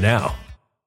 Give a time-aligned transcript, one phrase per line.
[0.00, 0.34] now.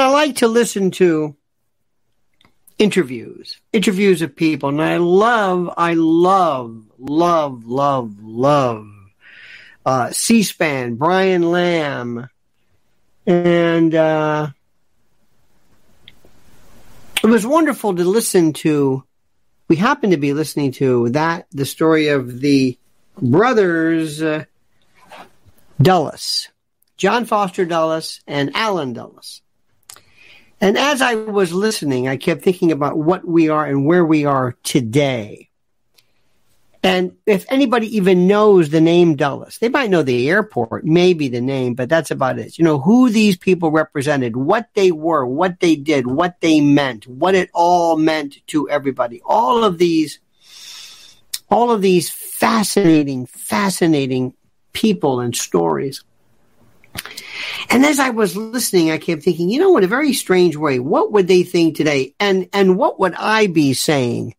[0.00, 1.36] And I like to listen to
[2.78, 4.70] interviews, interviews of people.
[4.70, 8.88] And I love, I love, love, love, love
[9.84, 12.30] uh, C-SPAN, Brian Lamb,
[13.26, 14.48] and uh,
[17.22, 19.04] it was wonderful to listen to.
[19.68, 22.78] We happened to be listening to that, the story of the
[23.20, 24.46] brothers uh,
[25.82, 26.48] Dulles,
[26.96, 29.42] John Foster Dulles and Allen Dulles.
[30.60, 34.26] And as I was listening, I kept thinking about what we are and where we
[34.26, 35.48] are today.
[36.82, 41.40] And if anybody even knows the name Dulles, they might know the airport, maybe the
[41.40, 42.58] name, but that's about it.
[42.58, 47.06] You know, who these people represented, what they were, what they did, what they meant,
[47.06, 49.20] what it all meant to everybody.
[49.26, 50.20] All of these,
[51.50, 54.32] all of these fascinating, fascinating
[54.72, 56.02] people and stories.
[57.70, 60.80] And as I was listening, I kept thinking, you know, in a very strange way,
[60.80, 62.14] what would they think today?
[62.18, 64.34] And, and what would I be saying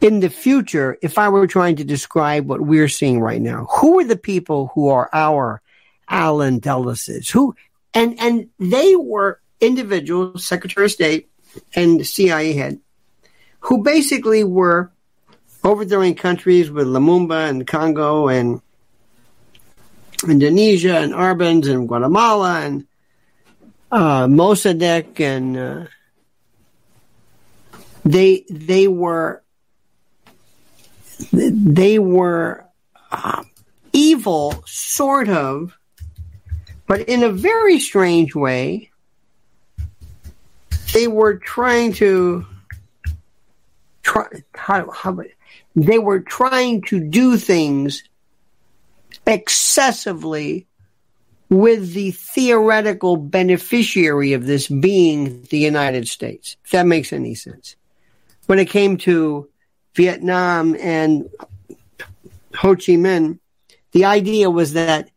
[0.00, 3.66] in the future if I were trying to describe what we're seeing right now?
[3.80, 5.60] Who are the people who are our
[6.08, 7.28] Allen Dulleses?
[7.28, 7.54] Who,
[7.92, 11.28] and, and they were individuals, Secretary of State
[11.74, 12.80] and CIA head,
[13.60, 14.90] who basically were
[15.64, 18.62] overthrowing countries with Lumumba and Congo and
[20.26, 22.86] Indonesia and Arbenz and Guatemala and
[23.90, 25.84] uh, Mossadegh and uh,
[28.04, 29.42] they they were
[31.32, 32.64] they were
[33.10, 33.44] uh,
[33.92, 35.76] evil, sort of,
[36.86, 38.90] but in a very strange way.
[40.94, 42.46] They were trying to
[44.02, 45.18] try how, how
[45.76, 48.04] they were trying to do things
[49.28, 50.66] excessively
[51.50, 57.76] with the theoretical beneficiary of this being the United States, if that makes any sense.
[58.46, 59.48] When it came to
[59.94, 61.28] Vietnam and
[62.56, 63.38] Ho Chi Minh,
[63.92, 65.10] the idea was that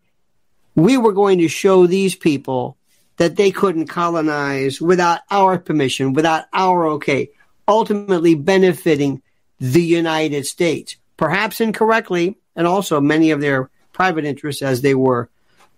[0.76, 2.78] we were going to show these people
[3.18, 7.30] that they couldn't colonize without our permission, without our okay,
[7.68, 9.22] ultimately benefiting
[9.60, 10.96] the United States.
[11.18, 15.30] Perhaps incorrectly, and also many of their private interests as they were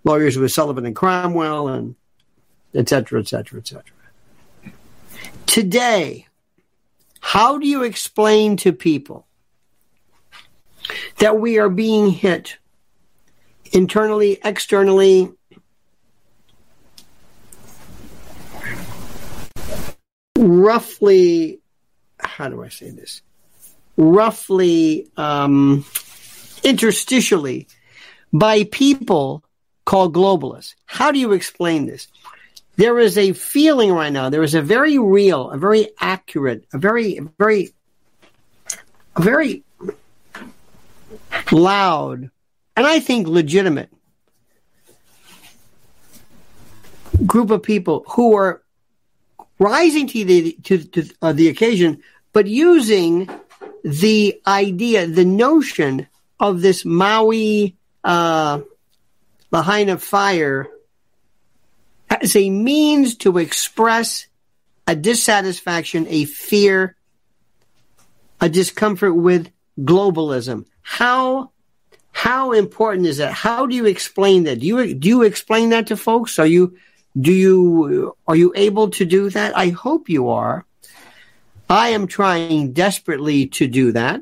[0.03, 1.95] lawyers with Sullivan and Cromwell and
[2.73, 4.73] et cetera, et cetera, et cetera.
[5.45, 6.27] Today,
[7.19, 9.25] how do you explain to people
[11.19, 12.57] that we are being hit
[13.71, 15.31] internally, externally,
[20.37, 21.61] roughly,
[22.19, 23.21] how do I say this?
[23.95, 25.85] Roughly, um,
[26.63, 27.67] interstitially
[28.33, 29.43] by people
[29.85, 30.73] called globalists.
[30.85, 32.07] How do you explain this?
[32.75, 36.79] There is a feeling right now, there is a very real, a very accurate, a
[36.79, 37.71] very, very,
[39.15, 39.63] a very
[41.51, 42.31] loud,
[42.75, 43.91] and I think legitimate
[47.27, 48.63] group of people who are
[49.59, 52.01] rising to the to, to uh, the occasion,
[52.33, 53.29] but using
[53.83, 56.07] the idea, the notion
[56.39, 58.61] of this Maui uh,
[59.51, 60.67] Lahaina fire
[62.09, 64.27] as a means to express
[64.87, 66.95] a dissatisfaction, a fear,
[68.41, 70.65] a discomfort with globalism.
[70.81, 71.51] How
[72.11, 73.33] how important is that?
[73.33, 74.59] How do you explain that?
[74.59, 76.39] Do you do you explain that to folks?
[76.39, 76.77] Are you
[77.19, 79.57] do you are you able to do that?
[79.57, 80.65] I hope you are.
[81.69, 84.21] I am trying desperately to do that.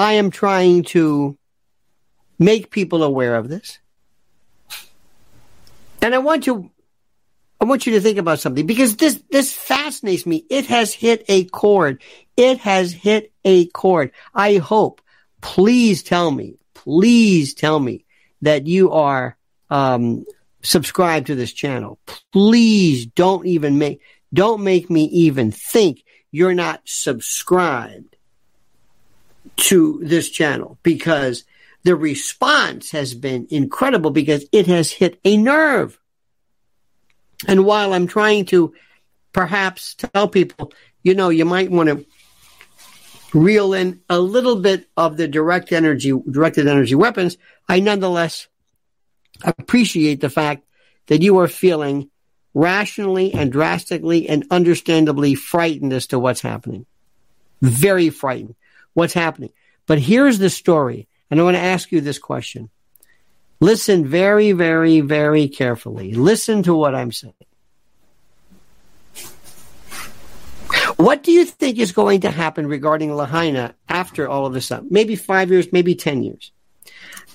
[0.00, 1.36] I am trying to
[2.38, 3.80] make people aware of this.
[6.00, 6.70] And I want you
[7.60, 10.46] I want you to think about something because this this fascinates me.
[10.48, 12.00] It has hit a chord.
[12.34, 14.12] It has hit a chord.
[14.34, 15.02] I hope.
[15.42, 16.56] Please tell me.
[16.72, 18.06] Please tell me
[18.40, 19.36] that you are
[19.68, 20.24] um,
[20.62, 21.98] subscribed to this channel.
[22.32, 24.00] Please don't even make
[24.32, 28.16] don't make me even think you're not subscribed
[29.60, 31.44] to this channel because
[31.82, 35.98] the response has been incredible because it has hit a nerve.
[37.46, 38.74] And while I'm trying to
[39.32, 42.04] perhaps tell people, you know, you might want to
[43.32, 47.38] reel in a little bit of the direct energy, directed energy weapons,
[47.68, 48.48] I nonetheless
[49.42, 50.64] appreciate the fact
[51.06, 52.10] that you are feeling
[52.52, 56.86] rationally and drastically and understandably frightened as to what's happening.
[57.62, 58.54] Very frightened
[58.94, 59.52] what's happening.
[59.86, 62.70] But here's the story, and I want to ask you this question.
[63.60, 66.14] Listen very, very, very carefully.
[66.14, 67.34] Listen to what I'm saying.
[70.96, 74.70] What do you think is going to happen regarding Lahaina after all of this?
[74.90, 76.52] Maybe five years, maybe 10 years.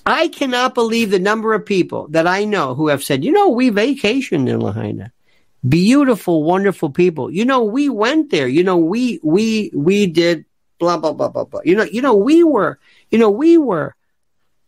[0.05, 3.49] I cannot believe the number of people that I know who have said, you know,
[3.49, 5.11] we vacationed in Lahaina.
[5.67, 7.31] Beautiful, wonderful people.
[7.31, 8.47] You know, we went there.
[8.47, 10.45] You know, we, we, we did
[10.79, 11.61] blah blah blah blah blah.
[11.63, 12.79] You know, you know, we were,
[13.09, 13.95] you know, we were.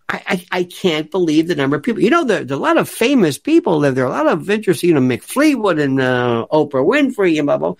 [0.09, 2.01] I, I, I can't believe the number of people.
[2.01, 4.05] You know, there's a lot of famous people live there.
[4.05, 7.75] A lot of interesting, you know, Mick Fleetwood and uh, Oprah Winfrey and blah blah.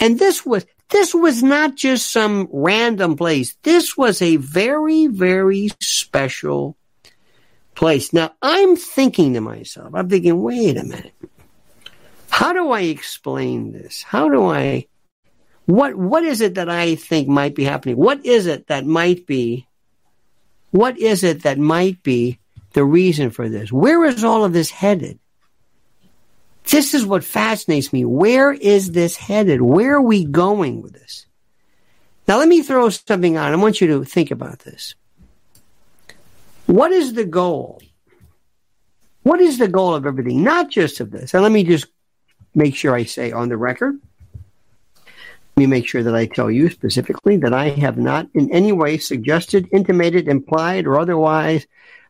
[0.00, 3.56] And this was this was not just some random place.
[3.62, 6.76] This was a very, very special
[7.76, 8.12] place.
[8.12, 11.14] Now I'm thinking to myself, I'm thinking, wait a minute.
[12.28, 14.02] How do I explain this?
[14.02, 14.86] How do I,
[15.70, 17.96] what, what is it that I think might be happening?
[17.96, 19.66] What is it that might be,
[20.70, 22.38] what is it that might be
[22.72, 23.72] the reason for this?
[23.72, 25.18] Where is all of this headed?
[26.70, 28.04] This is what fascinates me.
[28.04, 29.60] Where is this headed?
[29.60, 31.26] Where are we going with this?
[32.28, 33.52] Now, let me throw something out.
[33.52, 34.94] I want you to think about this.
[36.66, 37.82] What is the goal?
[39.24, 40.44] What is the goal of everything?
[40.44, 41.34] Not just of this.
[41.34, 41.86] And let me just
[42.54, 44.00] make sure I say on the record.
[45.56, 48.72] Let me make sure that I tell you specifically that I have not in any
[48.72, 51.66] way suggested, intimated, implied, or otherwise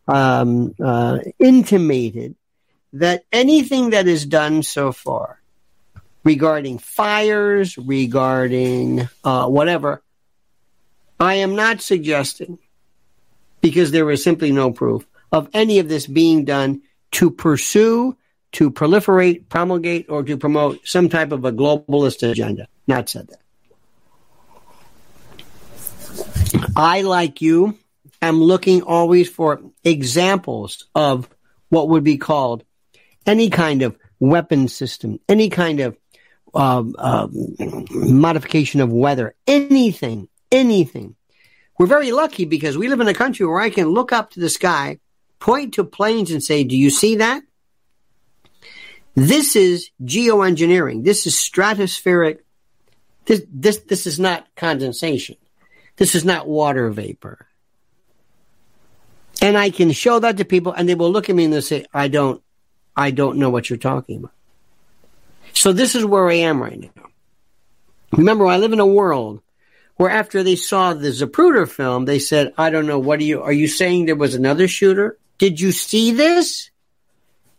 [0.06, 2.36] um, uh, intimated
[2.92, 5.40] that anything that is done so far
[6.24, 10.02] regarding fires, regarding uh, whatever,
[11.18, 12.58] I am not suggesting,
[13.60, 16.82] because there is simply no proof of any of this being done
[17.12, 18.16] to pursue,
[18.52, 22.66] to proliferate, promulgate, or to promote some type of a globalist agenda.
[22.90, 23.38] Not said that.
[26.74, 27.78] I, like you,
[28.20, 31.28] am looking always for examples of
[31.68, 32.64] what would be called
[33.24, 35.96] any kind of weapon system, any kind of
[36.52, 37.30] um, um,
[37.90, 41.14] modification of weather, anything, anything.
[41.78, 44.40] We're very lucky because we live in a country where I can look up to
[44.40, 44.98] the sky,
[45.38, 47.44] point to planes, and say, "Do you see that?"
[49.14, 51.04] This is geoengineering.
[51.04, 52.38] This is stratospheric.
[53.30, 55.36] This this this is not condensation.
[55.94, 57.46] This is not water vapor.
[59.40, 61.62] And I can show that to people, and they will look at me and they'll
[61.62, 62.42] say, "I don't
[62.96, 64.32] I don't know what you're talking about.
[65.52, 67.04] So this is where I am right now.
[68.10, 69.42] Remember, I live in a world
[69.94, 73.42] where after they saw the Zapruder film, they said, I don't know, what are you,
[73.42, 75.18] are you saying there was another shooter?
[75.38, 76.72] Did you see this?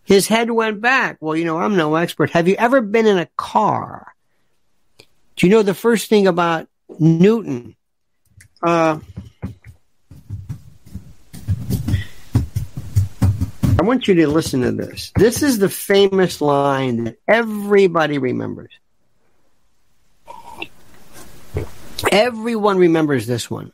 [0.04, 1.16] His head went back.
[1.22, 2.32] Well, you know, I'm no expert.
[2.32, 4.11] Have you ever been in a car?
[5.36, 6.68] Do you know the first thing about
[7.00, 7.76] Newton?
[8.62, 9.00] Uh,
[13.82, 15.12] I want you to listen to this.
[15.16, 18.70] This is the famous line that everybody remembers.
[22.12, 23.72] Everyone remembers this one.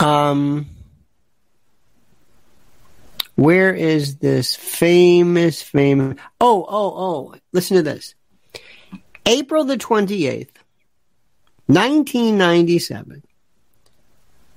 [0.00, 0.66] Um,
[3.36, 6.18] where is this famous, famous?
[6.40, 8.14] Oh, oh, oh, listen to this.
[9.26, 10.48] April the 28th,
[11.66, 13.22] 1997.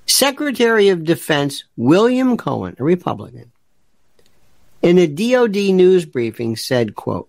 [0.06, 3.52] Secretary of Defense William Cohen, a Republican,
[4.82, 7.28] in a DoD news briefing said, quote,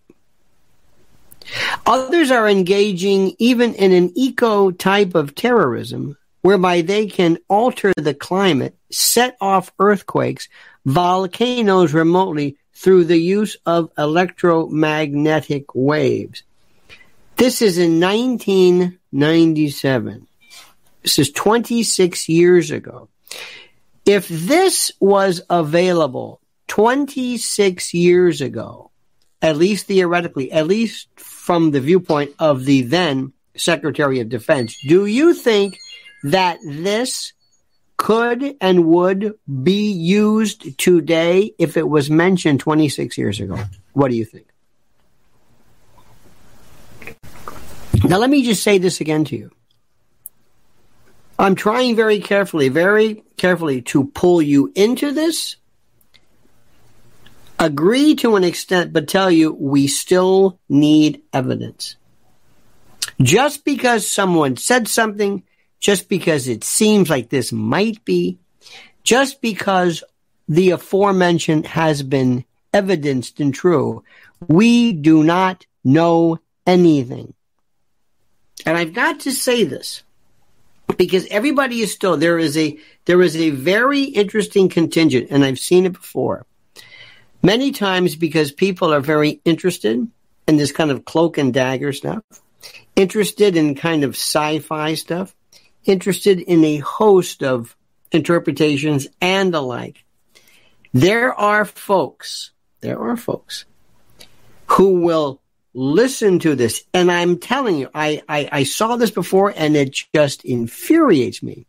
[1.85, 8.13] Others are engaging even in an eco type of terrorism whereby they can alter the
[8.13, 10.49] climate, set off earthquakes,
[10.85, 16.43] volcanoes remotely through the use of electromagnetic waves.
[17.37, 20.27] This is in 1997.
[21.03, 23.09] This is 26 years ago.
[24.05, 28.91] If this was available 26 years ago,
[29.41, 35.05] at least theoretically, at least from the viewpoint of the then Secretary of Defense, do
[35.05, 35.77] you think
[36.23, 37.33] that this
[38.01, 43.63] could and would be used today if it was mentioned 26 years ago?
[43.93, 44.47] What do you think?
[48.03, 49.51] Now, let me just say this again to you.
[51.37, 55.57] I'm trying very carefully, very carefully to pull you into this.
[57.59, 61.97] Agree to an extent, but tell you we still need evidence.
[63.21, 65.43] Just because someone said something,
[65.81, 68.37] just because it seems like this might be,
[69.03, 70.03] just because
[70.47, 74.03] the aforementioned has been evidenced and true,
[74.47, 77.33] we do not know anything.
[78.65, 80.03] And I've got to say this
[80.97, 85.59] because everybody is still there is a there is a very interesting contingent and I've
[85.59, 86.45] seen it before.
[87.41, 90.07] Many times because people are very interested
[90.47, 92.23] in this kind of cloak and dagger stuff,
[92.95, 95.35] interested in kind of sci-fi stuff,
[95.85, 97.75] interested in a host of
[98.11, 100.03] interpretations and the like.
[100.93, 103.65] There are folks, there are folks
[104.67, 105.41] who will
[105.73, 106.83] listen to this.
[106.93, 111.65] And I'm telling you, I, I, I saw this before and it just infuriates me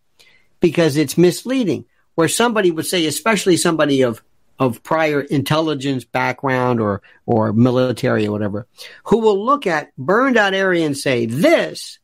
[0.61, 1.85] because it's misleading.
[2.15, 4.23] Where somebody would say, especially somebody of
[4.59, 8.67] of prior intelligence background or or military or whatever,
[9.05, 11.99] who will look at burned out area and say this,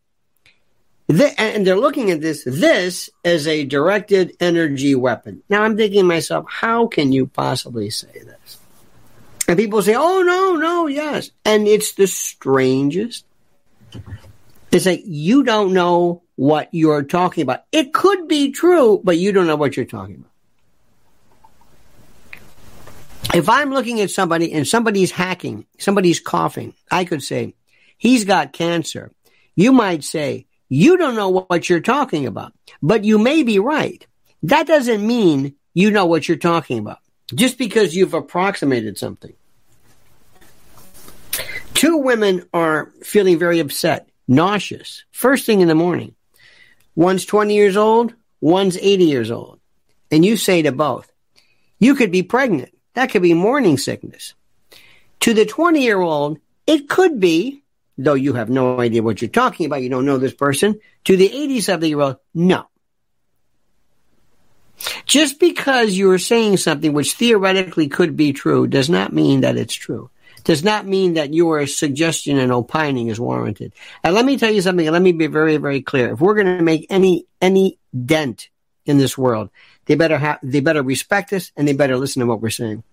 [1.09, 5.43] and they're looking at this this as a directed energy weapon.
[5.49, 8.59] Now I'm thinking to myself, how can you possibly say this?
[9.47, 13.25] And people say, "Oh no, no, yes," and it's the strangest.
[14.71, 17.65] It's like you don't know what you're talking about.
[17.73, 20.29] It could be true, but you don't know what you're talking about.
[23.35, 27.55] If I'm looking at somebody and somebody's hacking, somebody's coughing, I could say,
[27.97, 29.11] he's got cancer.
[29.55, 34.07] You might say, you don't know what you're talking about, but you may be right.
[34.43, 36.99] That doesn't mean you know what you're talking about
[37.35, 39.35] just because you've approximated something.
[41.75, 46.15] Two women are feeling very upset, nauseous, first thing in the morning.
[46.97, 49.61] One's 20 years old, one's 80 years old.
[50.11, 51.13] And you say to both,
[51.79, 52.77] you could be pregnant.
[52.95, 54.35] That could be morning sickness.
[55.21, 57.63] To the 20 year old, it could be,
[57.99, 60.81] though you have no idea what you're talking about, you don't know this person.
[61.05, 62.69] To the 80 something year old, no.
[65.05, 69.75] Just because you're saying something which theoretically could be true does not mean that it's
[69.75, 70.09] true.
[70.45, 73.73] Does not mean that your suggestion and opining is warranted.
[74.05, 76.13] And let me tell you something, let me be very, very clear.
[76.13, 78.49] If we're going to make any, any dent
[78.87, 79.51] in this world,
[79.87, 82.85] they better have, they better respect us and they better listen to what we're saying.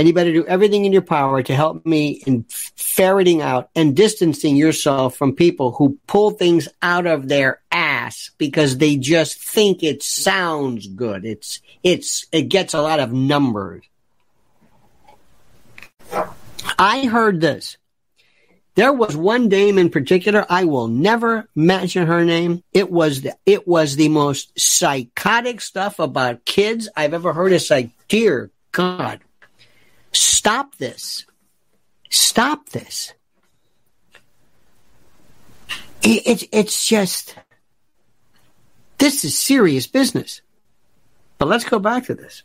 [0.00, 3.94] And you better do everything in your power to help me in ferreting out and
[3.94, 9.82] distancing yourself from people who pull things out of their ass because they just think
[9.82, 11.26] it sounds good.
[11.26, 13.84] It's, it's, it gets a lot of numbers.
[16.78, 17.76] I heard this.
[18.76, 22.64] There was one dame in particular, I will never mention her name.
[22.72, 27.52] It was the, it was the most psychotic stuff about kids I've ever heard.
[27.52, 29.20] It's like, dear God,
[30.12, 31.26] stop this.
[32.10, 33.12] Stop this.
[36.02, 37.36] It, it, it's just,
[38.98, 40.40] this is serious business.
[41.38, 42.42] But let's go back to this.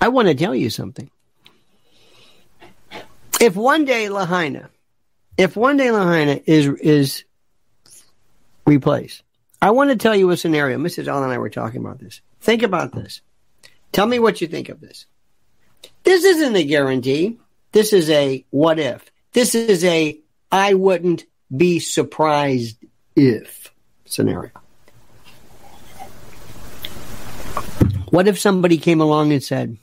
[0.00, 1.10] I want to tell you something
[3.40, 4.70] if one day Lahaina,
[5.36, 7.24] if one day Lahaina is is
[8.66, 9.22] replaced,
[9.60, 10.78] I want to tell you a scenario.
[10.78, 11.08] Mrs.
[11.08, 12.20] Allen and I were talking about this.
[12.40, 13.20] Think about this.
[13.92, 15.06] Tell me what you think of this.
[16.04, 17.38] This isn't a guarantee.
[17.72, 19.10] This is a what if.
[19.32, 20.18] This is a
[20.50, 22.78] I wouldn't be surprised
[23.14, 23.72] if
[24.04, 24.50] scenario.
[28.10, 29.76] What if somebody came along and said,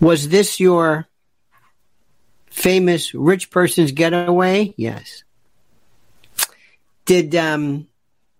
[0.00, 1.06] Was this your
[2.50, 4.74] famous rich person's getaway?
[4.76, 5.22] Yes.
[7.04, 7.86] Did um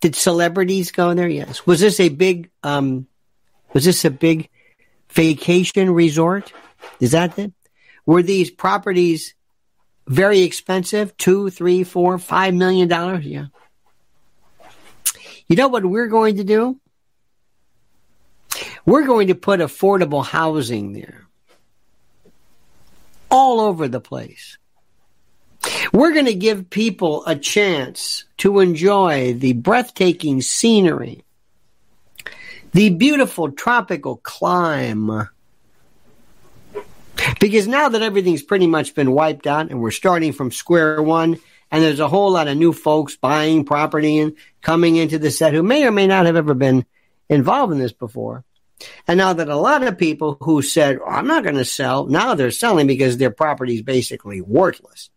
[0.00, 1.28] did celebrities go there?
[1.28, 1.64] Yes.
[1.64, 3.06] Was this a big um
[3.72, 4.48] was this a big
[5.10, 6.52] vacation resort?
[7.00, 7.52] Is that it?
[8.06, 9.34] Were these properties
[10.06, 11.16] very expensive?
[11.16, 13.24] Two, three, four, five million dollars?
[13.24, 13.46] Yeah.
[15.48, 16.80] You know what we're going to do?
[18.84, 21.26] We're going to put affordable housing there
[23.30, 24.58] all over the place.
[25.92, 31.24] We're going to give people a chance to enjoy the breathtaking scenery,
[32.72, 35.28] the beautiful tropical clime.
[37.40, 41.38] Because now that everything's pretty much been wiped out and we're starting from square one,
[41.70, 45.54] and there's a whole lot of new folks buying property and coming into the set
[45.54, 46.84] who may or may not have ever been
[47.28, 48.44] involved in this before.
[49.06, 52.06] And now that a lot of people who said, oh, I'm not going to sell,
[52.06, 55.10] now they're selling because their property is basically worthless.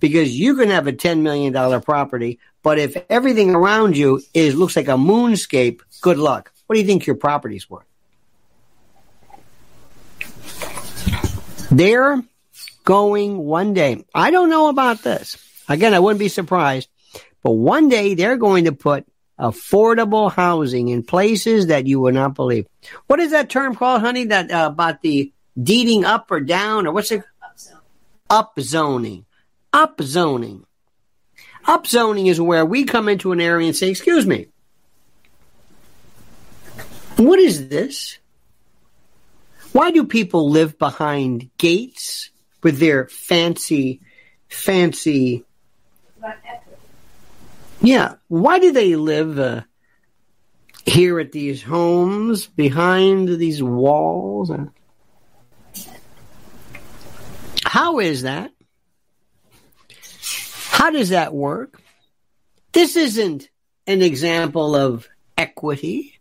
[0.00, 4.76] Because you can have a $10 million property, but if everything around you is looks
[4.76, 6.51] like a moonscape, good luck.
[6.72, 7.84] What do you think your property's worth?
[11.70, 12.22] They're
[12.82, 14.06] going one day.
[14.14, 15.36] I don't know about this.
[15.68, 16.88] Again, I wouldn't be surprised,
[17.42, 19.04] but one day they're going to put
[19.38, 22.66] affordable housing in places that you would not believe.
[23.06, 24.24] What is that term called, honey?
[24.24, 25.30] That uh, about the
[25.62, 27.22] deeding up or down, or what's it?
[28.30, 29.26] Up zoning.
[29.74, 30.64] Up zoning.
[31.66, 34.46] Up zoning is where we come into an area and say, "Excuse me,
[37.16, 38.18] what is this?
[39.72, 42.30] Why do people live behind gates
[42.62, 44.00] with their fancy,
[44.48, 45.44] fancy?"
[47.80, 48.14] Yeah.
[48.28, 49.62] Why do they live uh,
[50.86, 54.52] here at these homes behind these walls?
[57.64, 58.52] How is that?
[60.70, 61.80] How does that work?
[62.72, 63.48] This isn't
[63.86, 66.11] an example of equity.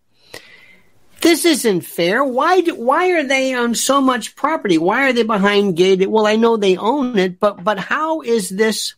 [1.22, 2.24] This isn't fair.
[2.24, 4.78] Why do, why are they on so much property?
[4.78, 6.08] Why are they behind gated?
[6.08, 8.96] Well, I know they own it, but but how is this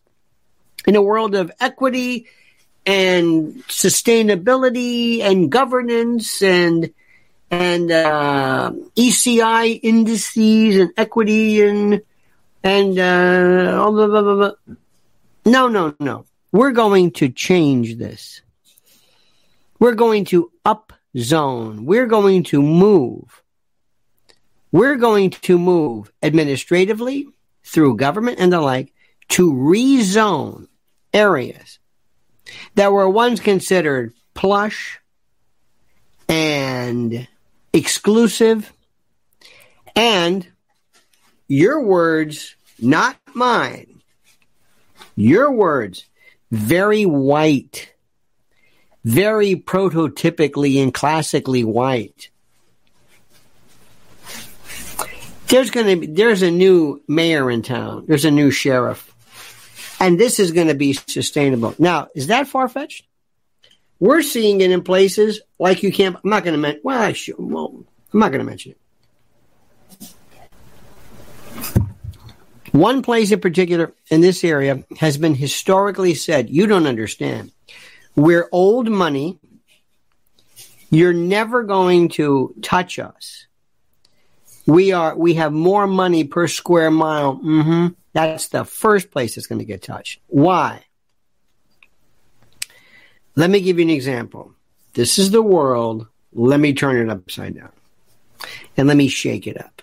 [0.88, 2.28] in a world of equity
[2.86, 6.94] and sustainability and governance and
[7.52, 12.02] and uh, ECI indices and equity and
[12.64, 14.52] and uh, blah, blah, blah,
[15.46, 16.26] no, no, no.
[16.54, 18.42] We're going to change this.
[19.80, 21.86] We're going to up zone.
[21.86, 23.42] We're going to move.
[24.72, 27.28] We're going to move administratively
[27.64, 28.94] through government and the like
[29.30, 30.68] to rezone
[31.14, 31.80] areas
[32.76, 35.00] that were once considered plush
[36.28, 37.28] and
[37.72, 38.72] exclusive
[39.96, 40.48] and
[41.48, 44.02] your words, not mine,
[45.16, 46.06] your words,
[46.52, 47.93] very white,
[49.04, 52.30] very prototypically and classically white.
[55.48, 58.06] There's going to be, there's a new mayor in town.
[58.08, 59.10] There's a new sheriff.
[60.00, 61.76] And this is going to be sustainable.
[61.78, 63.06] Now, is that far fetched?
[64.00, 67.14] We're seeing it in places like you can't, I'm not going to mention, well, I
[67.14, 68.78] should, well, I'm not going to mention it.
[72.72, 77.52] One place in particular in this area has been historically said, you don't understand.
[78.16, 79.40] We're old money.
[80.90, 83.48] You're never going to touch us.
[84.66, 87.38] We are, we have more money per square mile.
[87.38, 87.88] Mm-hmm.
[88.14, 90.22] That's the first place it's going to get touched.
[90.28, 90.84] Why?
[93.36, 94.54] Let me give you an example.
[94.94, 96.08] This is the world.
[96.34, 97.72] Let me turn it upside down
[98.78, 99.82] and let me shake it up.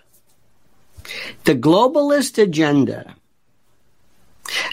[1.45, 3.17] The globalist agenda,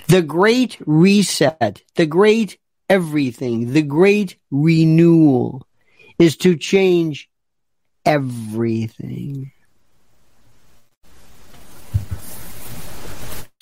[0.07, 2.57] the great reset, the great
[2.89, 5.65] everything, the great renewal
[6.19, 7.29] is to change
[8.05, 9.51] everything.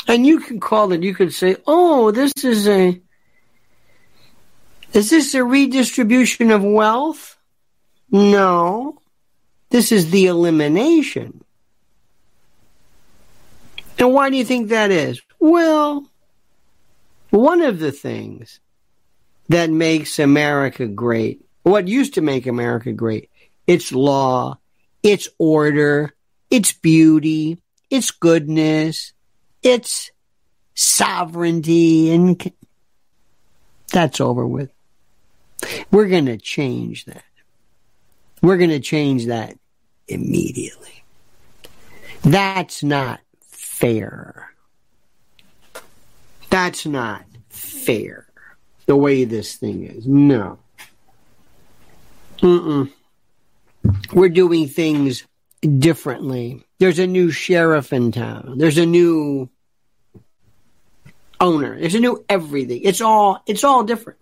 [0.08, 3.02] And you can call it, you could say, oh, this is a,
[4.94, 7.38] is this a redistribution of wealth?
[8.12, 9.02] No.
[9.72, 11.44] This is the elimination
[13.98, 15.22] and why do you think that is?
[15.40, 16.10] Well,
[17.30, 18.60] one of the things
[19.50, 23.30] that makes America great, what used to make America great,
[23.68, 24.58] its law,
[25.04, 26.14] its order,
[26.50, 29.14] its beauty, its goodness,
[29.62, 30.12] its
[30.74, 32.52] sovereignty, and
[33.92, 34.72] that's over with.
[35.92, 37.24] We're going to change that.
[38.42, 39.58] We're going to change that
[40.08, 41.04] immediately.
[42.22, 44.52] That's not fair.
[46.50, 48.28] That's not fair.
[48.86, 50.06] The way this thing is.
[50.06, 50.60] No.
[52.40, 52.92] Mm-mm.
[54.14, 55.24] We're doing things
[55.80, 56.64] differently.
[56.80, 58.56] There's a new sheriff in town.
[58.58, 59.50] There's a new
[61.40, 61.80] owner.
[61.80, 62.82] There's a new everything.
[62.84, 64.20] It's all it's all different.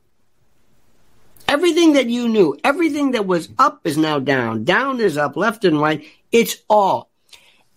[1.47, 4.63] Everything that you knew, everything that was up is now down.
[4.63, 6.05] Down is up, left and right.
[6.31, 7.09] It's all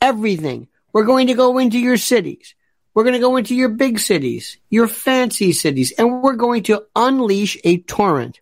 [0.00, 2.54] everything we're going to go into your cities.
[2.96, 6.86] We're going to go into your big cities, your fancy cities, and we're going to
[6.96, 8.40] unleash a torrent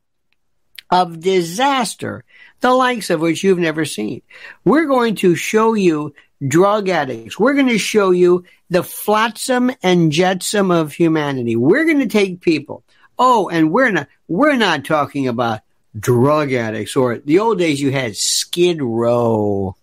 [0.92, 2.22] of disaster,
[2.60, 4.22] the likes of which you've never seen.
[4.64, 6.14] We're going to show you
[6.46, 7.36] drug addicts.
[7.36, 11.56] We're going to show you the flotsam and jetsam of humanity.
[11.56, 12.84] We're going to take people.
[13.18, 15.62] Oh, and we're not, we're not talking about
[15.98, 19.74] drug addicts or the old days you had Skid Row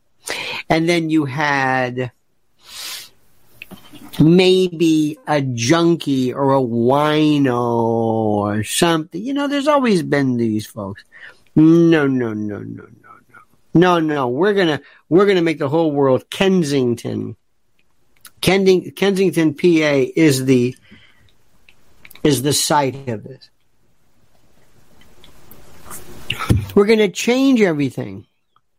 [0.70, 2.14] and then you had
[4.20, 9.22] maybe a junkie or a wino or something.
[9.22, 11.04] You know, there's always been these folks.
[11.56, 12.90] No, no, no, no, no, no.
[13.74, 14.28] No, no.
[14.28, 17.36] We're gonna we're gonna make the whole world Kensington.
[18.42, 20.76] Kensing, Kensington, PA is the
[22.24, 23.50] is the site of this.
[26.76, 28.26] We're going to change everything.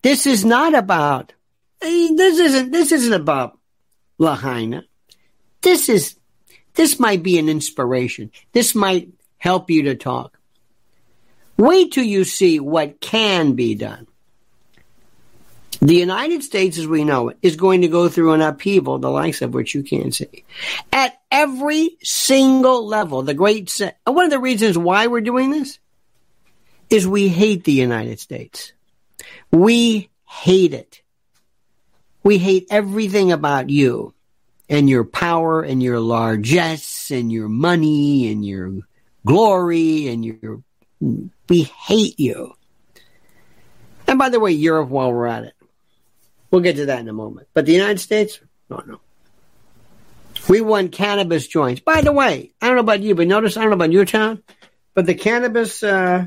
[0.02, 1.32] This is not about.
[1.80, 2.72] This isn't.
[2.72, 3.58] This isn't about
[4.18, 4.84] Lahaina
[5.62, 6.16] this is,
[6.74, 8.30] this might be an inspiration.
[8.52, 10.38] This might help you to talk.
[11.56, 14.06] Wait till you see what can be done.
[15.80, 19.10] The United States, as we know it, is going to go through an upheaval, the
[19.10, 20.44] likes of which you can't see.
[20.92, 25.80] At every single level, the great, one of the reasons why we're doing this
[26.88, 28.72] is we hate the United States.
[29.50, 31.02] We hate it.
[32.22, 34.14] We hate everything about you
[34.68, 38.72] and your power and your largesse and your money and your
[39.24, 40.62] glory and your
[41.48, 42.54] we hate you.
[44.06, 45.54] And by the way, Europe, while we're at it,
[46.50, 47.48] we'll get to that in a moment.
[47.54, 49.00] But the United States, no, no.
[50.48, 51.80] We want cannabis joints.
[51.80, 54.04] By the way, I don't know about you, but notice I don't know about your
[54.04, 54.42] town,
[54.94, 56.26] but the cannabis, uh,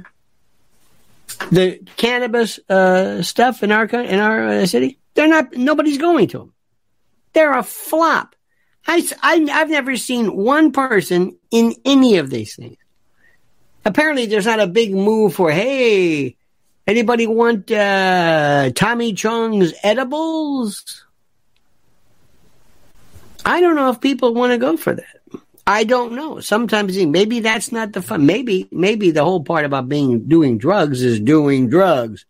[1.52, 5.54] the cannabis uh, stuff in our in our uh, city, they're not.
[5.54, 6.54] Nobody's going to them.
[7.36, 8.34] They're a flop.
[8.88, 12.78] I, I I've never seen one person in any of these things.
[13.84, 16.38] Apparently, there's not a big move for hey,
[16.88, 21.06] anybody want uh, Tommy Chong's edibles?
[23.44, 25.22] I don't know if people want to go for that.
[25.68, 26.40] I don't know.
[26.40, 28.26] Sometimes maybe that's not the fun.
[28.26, 32.26] Maybe maybe the whole part about being doing drugs is doing drugs.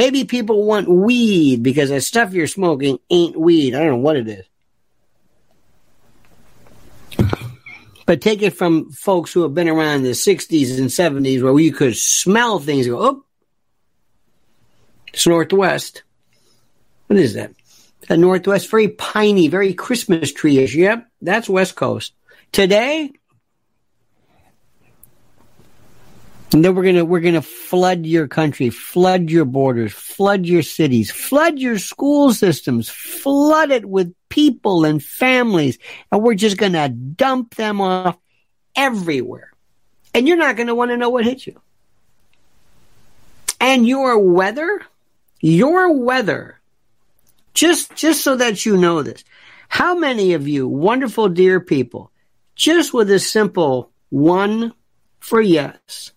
[0.00, 3.74] Maybe people want weed because the stuff you're smoking ain't weed.
[3.74, 4.46] I don't know what it is.
[8.06, 11.70] But take it from folks who have been around the 60s and 70s where you
[11.70, 13.24] could smell things go, oh,
[15.12, 16.02] it's Northwest.
[17.08, 17.52] What is that?
[18.08, 20.74] The Northwest, very piney, very Christmas tree-ish.
[20.76, 22.14] Yep, that's West Coast.
[22.52, 23.12] Today,
[26.52, 31.10] and then we're gonna we're gonna flood your country, flood your borders, flood your cities,
[31.10, 35.78] flood your school systems, flood it with people and families,
[36.10, 38.18] and we're just gonna dump them off
[38.74, 39.52] everywhere.
[40.12, 41.60] And you're not gonna want to know what hit you.
[43.60, 44.80] And your weather,
[45.40, 46.58] your weather
[47.54, 49.22] just, just so that you know this.
[49.68, 52.10] How many of you, wonderful dear people,
[52.54, 54.72] just with a simple one
[55.20, 56.12] for yes,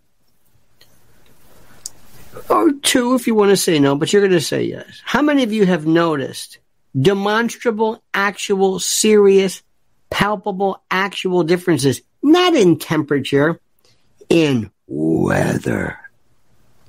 [2.50, 5.02] or two if you want to say no, but you're going to say yes.
[5.04, 6.60] How many of you have noticed
[7.00, 9.64] demonstrable, actual, serious,
[10.10, 13.60] palpable, actual differences, not in temperature,
[14.30, 16.00] in weather?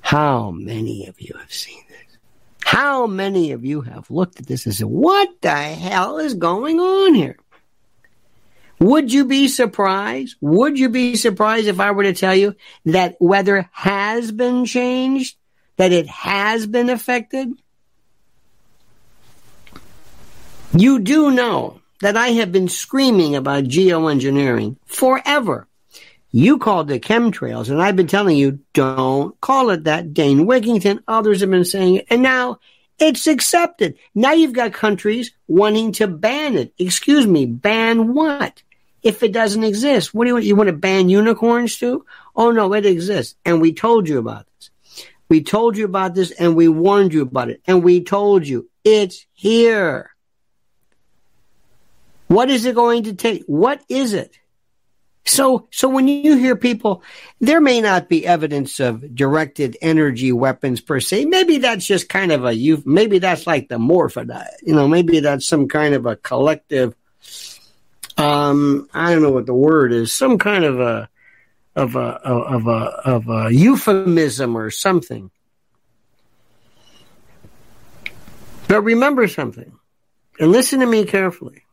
[0.01, 1.95] How many of you have seen this?
[2.65, 6.79] how many of you have looked at this and said, what the hell is going
[6.79, 7.37] on here?
[8.79, 10.35] Would you be surprised?
[10.41, 15.37] Would you be surprised if I were to tell you that weather has been changed?
[15.77, 17.53] That it has been affected?
[20.73, 25.67] You do know that I have been screaming about geoengineering forever.
[26.31, 30.13] You called it chemtrails, and I've been telling you, don't call it that.
[30.13, 32.59] Dane Wigington, others have been saying it, and now
[32.99, 33.97] it's accepted.
[34.13, 36.73] Now you've got countries wanting to ban it.
[36.77, 38.63] Excuse me, ban what?
[39.05, 40.45] If it doesn't exist, what do you want?
[40.45, 42.05] You want to ban unicorns too?
[42.35, 43.35] Oh no, it exists.
[43.45, 44.71] And we told you about this.
[45.29, 47.61] We told you about this and we warned you about it.
[47.67, 50.09] And we told you it's here.
[52.27, 53.43] What is it going to take?
[53.45, 54.39] What is it?
[55.27, 57.03] So, so when you hear people,
[57.39, 61.25] there may not be evidence of directed energy weapons per se.
[61.25, 62.81] Maybe that's just kind of a you.
[62.85, 64.47] Maybe that's like the morphodite.
[64.63, 66.95] You know, maybe that's some kind of a collective.
[68.17, 70.13] Um, I don't know what the word is.
[70.13, 71.09] Some kind of a
[71.75, 75.31] of a of a of a euphemism or something.
[78.67, 79.71] But remember something,
[80.39, 81.63] and listen to me carefully.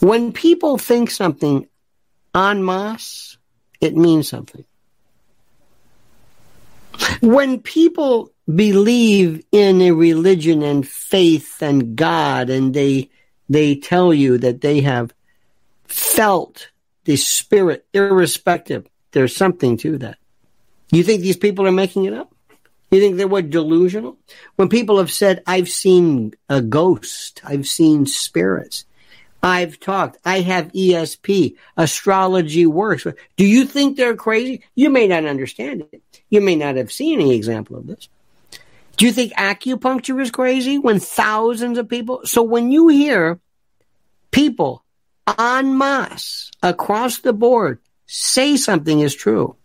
[0.00, 1.68] When people think something
[2.34, 3.38] en masse,
[3.80, 4.64] it means something.
[7.20, 13.10] When people believe in a religion and faith and God and they,
[13.48, 15.14] they tell you that they have
[15.84, 16.70] felt
[17.04, 20.18] the spirit irrespective, there's something to that.
[20.90, 22.34] You think these people are making it up?
[22.90, 24.16] You think they were delusional?
[24.56, 28.84] When people have said, I've seen a ghost, I've seen spirits,
[29.44, 30.16] I've talked.
[30.24, 31.56] I have ESP.
[31.76, 33.06] Astrology works.
[33.36, 34.62] Do you think they're crazy?
[34.74, 36.02] You may not understand it.
[36.30, 38.08] You may not have seen any example of this.
[38.96, 42.20] Do you think acupuncture is crazy when thousands of people?
[42.24, 43.40] So when you hear
[44.30, 44.84] people
[45.38, 49.56] en masse across the board say something is true,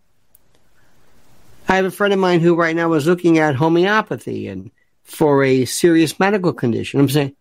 [1.67, 4.71] I have a friend of mine who right now is looking at homeopathy and
[5.03, 6.99] for a serious medical condition.
[6.99, 7.35] I'm saying,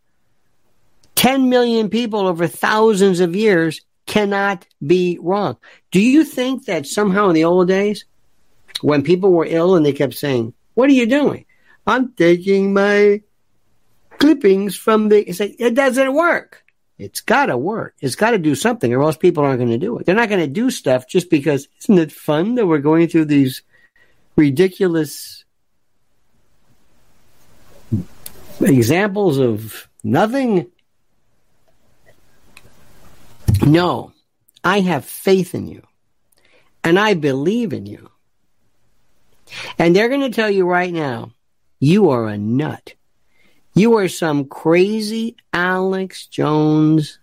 [1.15, 5.57] 10 million people over thousands of years cannot be wrong.
[5.91, 8.05] Do you think that somehow in the old days,
[8.83, 11.45] when people were ill and they kept saying, What are you doing?
[11.89, 13.23] I'm taking my
[14.19, 15.29] clippings from the.
[15.29, 16.65] It's like, it doesn't work.
[16.99, 17.95] It's got to work.
[18.01, 20.05] It's got to do something, or else people aren't going to do it.
[20.05, 21.67] They're not going to do stuff just because.
[21.83, 23.63] Isn't it fun that we're going through these
[24.37, 25.45] ridiculous
[28.61, 30.71] examples of nothing?
[33.65, 34.13] No,
[34.63, 35.83] I have faith in you
[36.85, 38.11] and I believe in you.
[39.79, 41.33] And they're going to tell you right now
[41.79, 42.95] you are a nut.
[43.75, 47.19] You are some crazy Alex Jones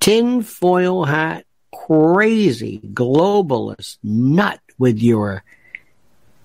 [0.00, 5.44] tinfoil hat crazy globalist nut with your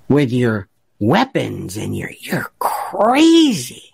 [0.07, 0.67] with your
[0.99, 3.91] weapons and your you're crazy.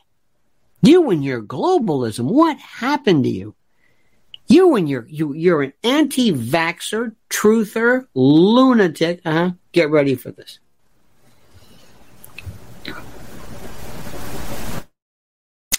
[0.82, 3.56] You and your globalism, what happened to you?
[4.48, 9.22] You and your you you're an anti-vaxxer, truther, lunatic.
[9.24, 9.52] Uh-huh.
[9.72, 10.60] Get ready for this.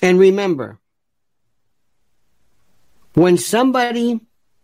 [0.03, 0.81] And remember,
[3.15, 4.21] when somebody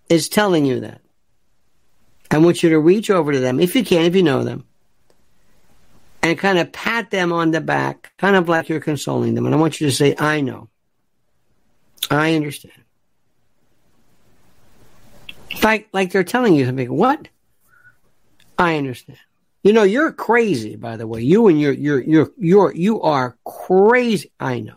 [0.09, 1.01] is telling you that,
[2.31, 4.65] I want you to reach over to them, if you can, if you know them,
[6.23, 9.47] and kind of pat them on the back, kind of like you're consoling them.
[9.47, 10.69] And I want you to say, I know.
[12.11, 12.75] I understand.
[15.63, 16.93] Like, like they're telling you something.
[16.93, 17.29] What?
[18.59, 19.19] I understand.
[19.63, 21.23] You know, you're crazy, by the way.
[21.23, 24.33] You and your, your, your, your, you are crazy.
[24.41, 24.77] I know.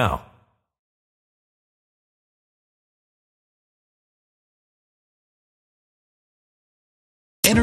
[0.01, 0.30] now.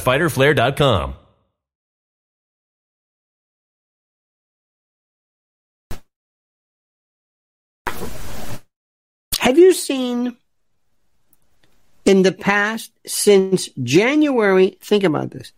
[0.00, 1.14] www.fighterflare.com.
[9.40, 10.36] Have you seen
[12.04, 14.76] in the past since January?
[14.80, 15.52] Think about this.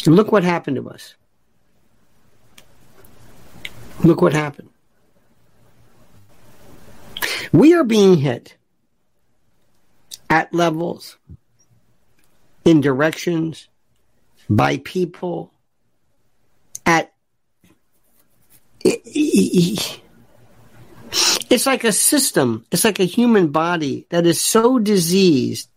[0.06, 1.14] Look what happened to us.
[4.02, 4.68] Look what happened.
[7.52, 8.56] We are being hit
[10.30, 11.16] at levels,
[12.64, 13.68] in directions,
[14.48, 15.52] by people,
[16.86, 17.12] at
[21.50, 22.66] It's like a system.
[22.72, 25.68] It's like a human body that is so diseased.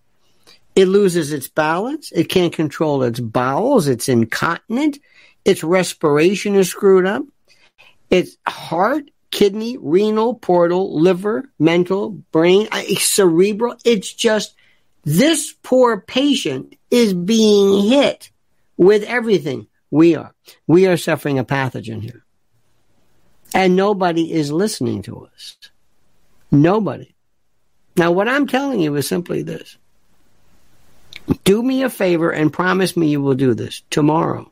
[0.75, 2.11] It loses its balance.
[2.11, 3.87] It can't control its bowels.
[3.87, 4.99] It's incontinent.
[5.45, 7.23] Its respiration is screwed up.
[8.09, 12.67] Its heart, kidney, renal, portal, liver, mental, brain,
[12.97, 13.75] cerebral.
[13.85, 14.55] It's just
[15.03, 18.31] this poor patient is being hit
[18.77, 19.67] with everything.
[19.89, 20.33] We are.
[20.67, 22.23] We are suffering a pathogen here.
[23.53, 25.57] And nobody is listening to us.
[26.51, 27.15] Nobody.
[27.95, 29.77] Now, what I'm telling you is simply this.
[31.43, 34.51] Do me a favor and promise me you will do this tomorrow.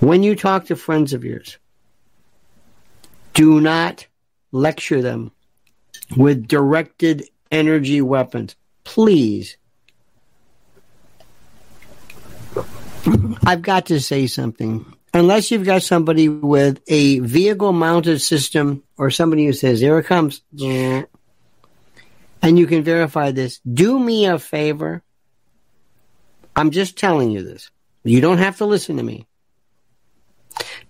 [0.00, 1.58] When you talk to friends of yours,
[3.34, 4.06] do not
[4.52, 5.32] lecture them
[6.16, 8.56] with directed energy weapons.
[8.84, 9.56] Please.
[13.44, 19.10] I've got to say something unless you've got somebody with a vehicle mounted system or
[19.10, 21.06] somebody who says, here it comes, and
[22.42, 25.02] you can verify this, do me a favor.
[26.54, 27.70] I'm just telling you this.
[28.04, 29.26] You don't have to listen to me.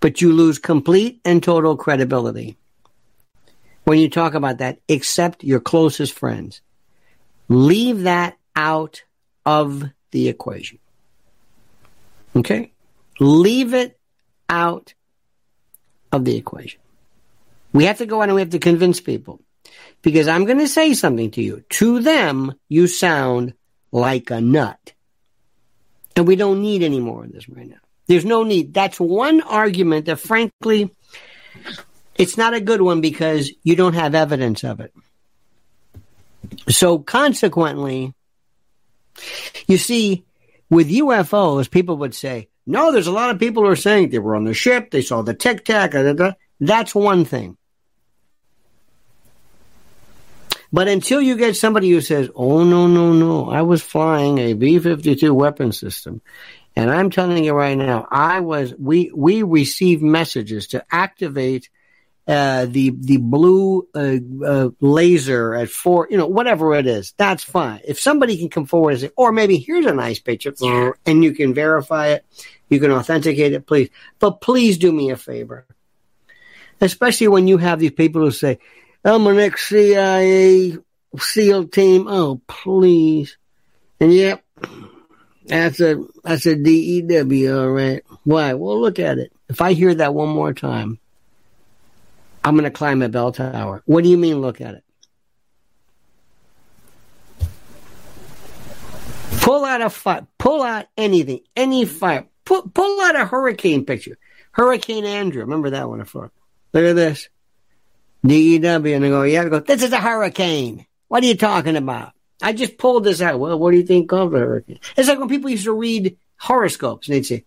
[0.02, 2.58] But you lose complete and total credibility
[3.84, 6.60] when you talk about that, except your closest friends.
[7.48, 9.04] Leave that out
[9.46, 10.78] of the equation.
[12.34, 12.72] Okay?
[13.20, 13.98] Leave it
[14.48, 14.94] out
[16.10, 16.80] of the equation.
[17.72, 19.40] We have to go on and we have to convince people.
[20.02, 21.64] Because I'm going to say something to you.
[21.70, 23.54] To them, you sound
[23.92, 24.94] like a nut.
[26.16, 27.76] And we don't need any more of this right now.
[28.06, 28.74] There's no need.
[28.74, 30.94] That's one argument that, frankly,
[32.16, 34.92] it's not a good one because you don't have evidence of it.
[36.68, 38.14] So, consequently,
[39.66, 40.24] you see,
[40.68, 44.18] with UFOs, people would say, no, there's a lot of people who are saying they
[44.18, 45.92] were on the ship, they saw the tic tac.
[46.60, 47.56] That's one thing.
[50.72, 54.54] But until you get somebody who says, oh, no, no, no, I was flying a
[54.54, 56.22] B 52 weapon system.
[56.74, 61.68] And I'm telling you right now, I was, we, we received messages to activate
[62.26, 64.16] uh, the the blue uh,
[64.46, 67.80] uh, laser at four, you know, whatever it is, that's fine.
[67.84, 70.54] If somebody can come forward and say, or maybe here's a nice picture,
[71.04, 72.24] and you can verify it,
[72.68, 73.90] you can authenticate it, please.
[74.20, 75.66] But please do me a favor,
[76.80, 78.60] especially when you have these people who say,
[79.04, 80.78] "I'm an ex CIA
[81.18, 83.36] SEAL team." Oh, please,
[83.98, 84.44] and yep,
[85.60, 88.02] that's a that's a DEW, all right.
[88.24, 88.54] Why?
[88.54, 89.32] Well, look at it.
[89.48, 90.98] If I hear that one more time
[92.44, 93.82] I'm to climb a bell tower.
[93.86, 94.84] What do you mean, look at it?
[99.40, 100.26] Pull out a fire.
[100.38, 101.40] Pull out anything.
[101.56, 102.26] Any fire.
[102.44, 104.18] Pull, pull out a hurricane picture.
[104.52, 105.42] Hurricane Andrew.
[105.42, 106.30] Remember that one before.
[106.72, 107.28] Look at this.
[108.24, 108.60] DEW.
[108.64, 109.48] And they go, yeah.
[109.48, 110.86] Go, this is a hurricane.
[111.08, 112.12] What are you talking about?
[112.42, 113.38] I just pulled this out.
[113.38, 114.80] Well, what do you think of a hurricane?
[114.96, 117.44] It's like when people used to read horoscopes and they'd say,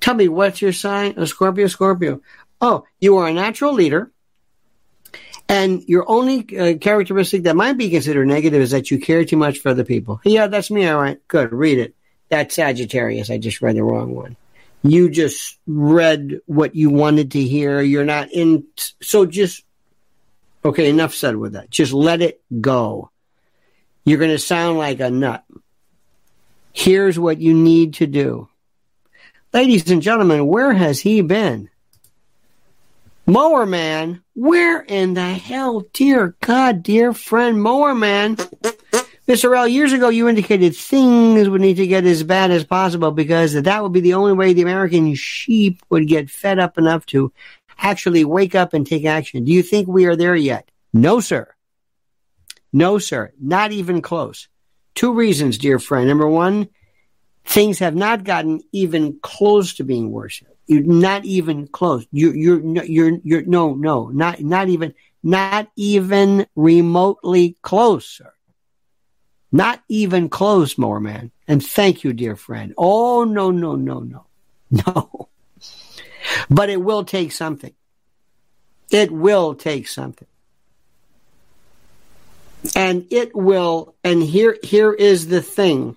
[0.00, 1.14] tell me what's your sign?
[1.16, 2.20] A Scorpio, Scorpio.
[2.60, 4.10] Oh, you are a natural leader.
[5.48, 9.36] And your only uh, characteristic that might be considered negative is that you care too
[9.36, 10.20] much for other people.
[10.24, 10.86] Yeah, that's me.
[10.88, 11.18] All right.
[11.28, 11.52] Good.
[11.52, 11.94] Read it.
[12.30, 13.28] That's Sagittarius.
[13.28, 14.36] I just read the wrong one.
[14.82, 17.82] You just read what you wanted to hear.
[17.82, 18.64] You're not in.
[19.02, 19.64] So just,
[20.64, 21.70] okay, enough said with that.
[21.70, 23.10] Just let it go.
[24.04, 25.44] You're going to sound like a nut.
[26.72, 28.48] Here's what you need to do.
[29.52, 31.68] Ladies and gentlemen, where has he been?
[33.26, 38.36] Mower Man, where in the hell, dear God, dear friend, Mower Man?
[39.28, 39.56] Mr.
[39.56, 43.52] L, years ago you indicated things would need to get as bad as possible because
[43.52, 47.32] that would be the only way the American sheep would get fed up enough to
[47.78, 49.44] actually wake up and take action.
[49.44, 50.68] Do you think we are there yet?
[50.92, 51.54] No, sir.
[52.72, 53.32] No, sir.
[53.40, 54.48] Not even close.
[54.94, 56.08] Two reasons, dear friend.
[56.08, 56.68] Number one,
[57.44, 60.42] things have not gotten even close to being worse.
[60.66, 62.06] You're not even close.
[62.12, 68.32] You're, you're, you're, you're, no, no, not, not even, not even remotely close, sir.
[69.50, 71.30] Not even close, Mower Man.
[71.46, 72.72] And thank you, dear friend.
[72.78, 74.26] Oh, no, no, no, no,
[74.70, 75.28] no.
[76.48, 77.74] But it will take something.
[78.90, 80.28] It will take something.
[82.76, 85.96] And it will, and here, here is the thing.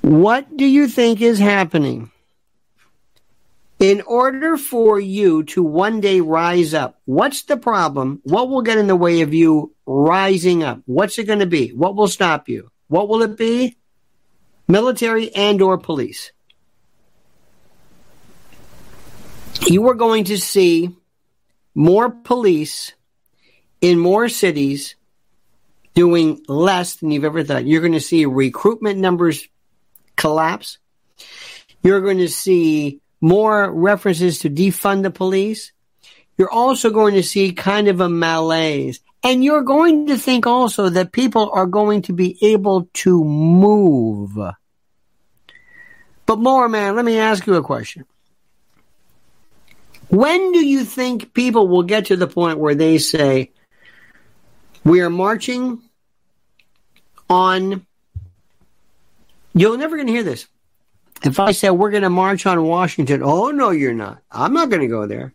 [0.00, 2.10] What do you think is happening?
[3.78, 8.20] in order for you to one day rise up, what's the problem?
[8.24, 10.80] What will get in the way of you rising up?
[10.86, 11.70] What's it going to be?
[11.70, 12.70] What will stop you?
[12.88, 13.76] What will it be?
[14.66, 16.32] Military and or police.
[19.66, 20.90] You are going to see
[21.74, 22.92] more police
[23.80, 24.96] in more cities
[25.94, 27.66] doing less than you've ever thought.
[27.66, 29.48] You're going to see recruitment numbers
[30.16, 30.78] collapse.
[31.82, 35.72] You're going to see more references to defund the police.
[36.36, 39.00] You're also going to see kind of a malaise.
[39.22, 44.38] And you're going to think also that people are going to be able to move.
[46.26, 48.04] But more, man, let me ask you a question.
[50.08, 53.52] When do you think people will get to the point where they say,
[54.86, 55.82] we are marching
[57.28, 57.84] on,
[59.52, 60.46] you're never going to hear this.
[61.24, 64.22] If I said we're going to march on Washington, oh, no, you're not.
[64.30, 65.34] I'm not going to go there.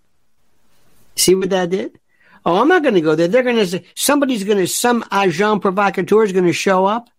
[1.18, 2.00] See what that did?
[2.46, 3.28] Oh, I'm not going to go there.
[3.28, 7.10] They're going to say, somebody's going to, some agent provocateur is going to show up.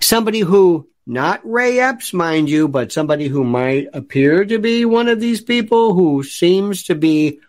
[0.00, 5.08] Somebody who, not Ray Epps, mind you, but somebody who might appear to be one
[5.08, 7.40] of these people who seems to be,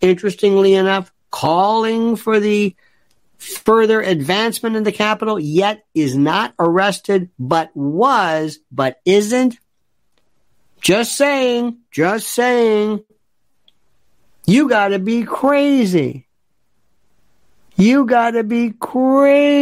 [0.00, 2.74] interestingly enough, calling for the
[3.38, 9.58] further advancement in the Capitol, yet is not arrested, but was, but isn't.
[10.80, 13.04] Just saying, just saying.
[14.46, 16.26] You gotta be crazy.
[17.76, 19.60] You gotta be crazy.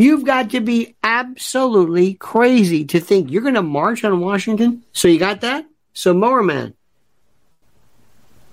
[0.00, 4.82] You've got to be absolutely crazy to think you're going to march on Washington.
[4.92, 5.66] So you got that?
[5.92, 6.72] So man,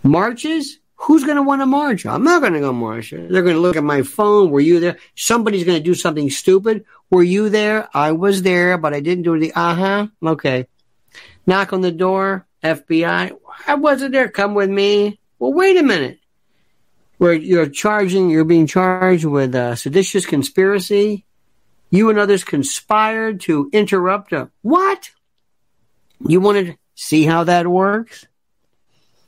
[0.07, 2.05] marches Who's going to want to march?
[2.05, 3.11] I'm not going to go march.
[3.11, 4.49] They're going to look at my phone.
[4.49, 4.97] Were you there?
[5.15, 6.85] Somebody's going to do something stupid.
[7.11, 7.87] Were you there?
[7.93, 10.07] I was there, but I didn't do the uh huh.
[10.23, 10.67] Okay.
[11.45, 12.47] Knock on the door.
[12.63, 13.37] FBI.
[13.67, 14.27] I wasn't there.
[14.27, 15.19] Come with me.
[15.37, 16.19] Well, wait a minute.
[17.19, 21.25] Where you're charging, you're being charged with a seditious conspiracy.
[21.91, 25.11] You and others conspired to interrupt a what?
[26.27, 28.25] You wanted to see how that works?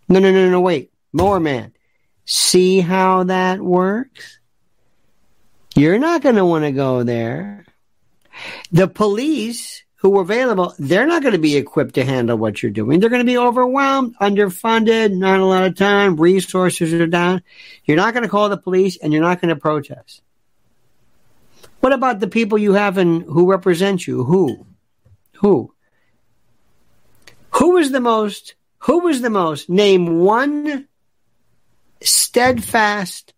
[0.10, 0.92] No, no, no, no, wait.
[1.14, 1.74] Mower Man.
[2.26, 4.40] See how that works?
[5.76, 7.66] You're not going to want to go there.
[8.72, 12.72] The police who are available, they're not going to be equipped to handle what you're
[12.72, 13.00] doing.
[13.00, 17.44] They're going to be overwhelmed, underfunded, not a lot of time, resources are down.
[17.86, 20.22] You're not going to call the police and you're not going to protest.
[21.82, 24.24] What about the people you have and who represent you?
[24.24, 24.66] Who?
[25.38, 25.74] Who?
[27.52, 30.88] Who is the most, who was the most, name one
[32.02, 33.34] steadfast,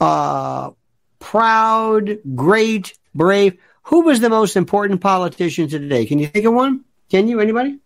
[0.00, 0.70] uh,
[1.18, 3.58] proud, great, brave.
[3.84, 6.06] Who was the most important politician today?
[6.06, 6.84] Can you think of one?
[7.10, 7.40] Can you?
[7.40, 7.78] Anybody?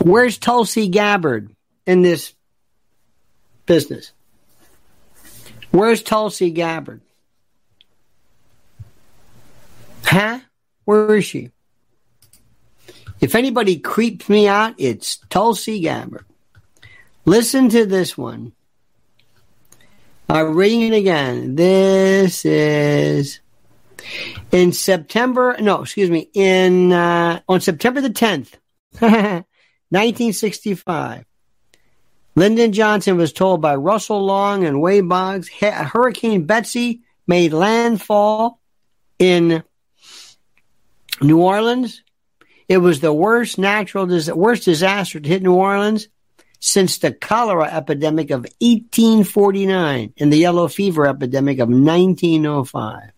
[0.00, 1.50] Where's Tulsi Gabbard
[1.86, 2.34] in this
[3.66, 4.12] business?
[5.70, 7.00] Where's Tulsi Gabbard?
[10.04, 10.40] Huh?
[10.84, 11.50] Where is she?
[13.20, 16.26] If anybody creeps me out, it's Tulsi Gabbard.
[17.24, 18.52] Listen to this one.
[20.28, 21.54] I'm reading it again.
[21.54, 23.40] This is
[24.52, 25.56] in September.
[25.60, 26.28] No, excuse me.
[26.34, 28.54] In uh, on September the 10th,
[29.00, 31.24] 1965.
[32.36, 38.60] Lyndon Johnson was told by Russell Long and Wade Boggs Hurricane Betsy made landfall
[39.18, 39.62] in
[41.22, 42.02] New Orleans.
[42.68, 46.08] It was the worst natural, worst disaster to hit New Orleans
[46.58, 53.10] since the cholera epidemic of 1849 and the yellow fever epidemic of 1905.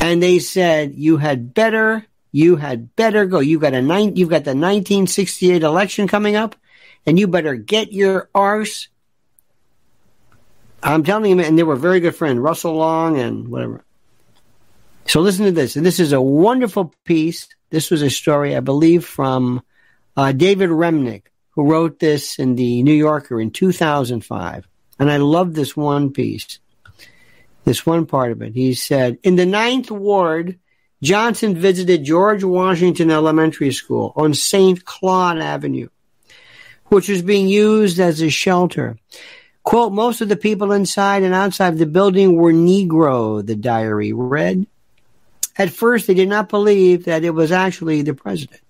[0.00, 3.40] And they said, you had better, you had better go.
[3.40, 6.56] You got a nine, you've got the 1968 election coming up
[7.04, 8.88] and you better get your arse.
[10.82, 13.84] I'm telling you, and they were very good friends, Russell Long and whatever.
[15.08, 15.76] So listen to this.
[15.76, 19.62] And this is a wonderful piece this was a story, I believe, from
[20.16, 24.66] uh, David Remnick, who wrote this in the New Yorker in 2005.
[24.98, 26.58] And I love this one piece,
[27.64, 28.54] this one part of it.
[28.54, 30.58] He said, In the Ninth Ward,
[31.02, 34.84] Johnson visited George Washington Elementary School on St.
[34.84, 35.88] Claude Avenue,
[36.86, 38.96] which was being used as a shelter.
[39.62, 44.66] Quote, most of the people inside and outside the building were Negro, the diary read.
[45.58, 48.60] At first, they did not believe that it was actually the president.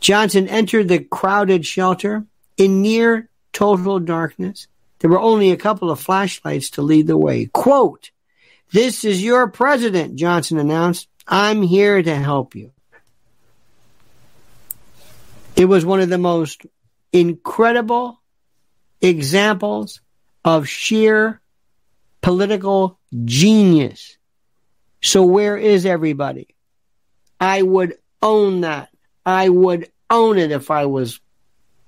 [0.00, 2.26] Johnson entered the crowded shelter
[2.58, 4.66] in near total darkness.
[4.98, 7.46] There were only a couple of flashlights to lead the way.
[7.46, 8.10] Quote,
[8.70, 11.08] This is your president, Johnson announced.
[11.26, 12.72] I'm here to help you.
[15.56, 16.66] It was one of the most
[17.12, 18.20] incredible
[19.00, 20.00] examples
[20.44, 21.40] of sheer
[22.20, 24.18] political genius
[25.02, 26.48] so where is everybody?
[27.40, 28.90] I would own that.
[29.24, 31.20] I would own it if I was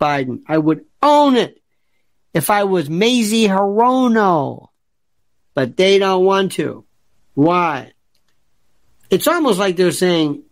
[0.01, 0.43] Biden.
[0.49, 1.61] I would own it
[2.33, 4.69] if I was Mazie Hirono.
[5.55, 6.85] But they don't want to.
[7.35, 7.93] Why?
[9.11, 10.43] It's almost like they're saying,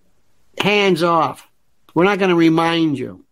[0.59, 1.49] hands off.
[1.95, 3.25] We're not going to remind you.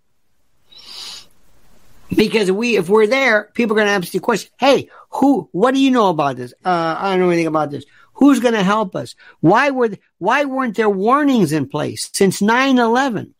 [2.14, 5.74] Because we, if we're there, people are going to ask the question, hey, who, what
[5.74, 6.54] do you know about this?
[6.64, 7.84] Uh, I don't know anything about this.
[8.18, 9.14] Who's going to help us?
[9.40, 13.30] Why were, why weren't there warnings in place since 9-11?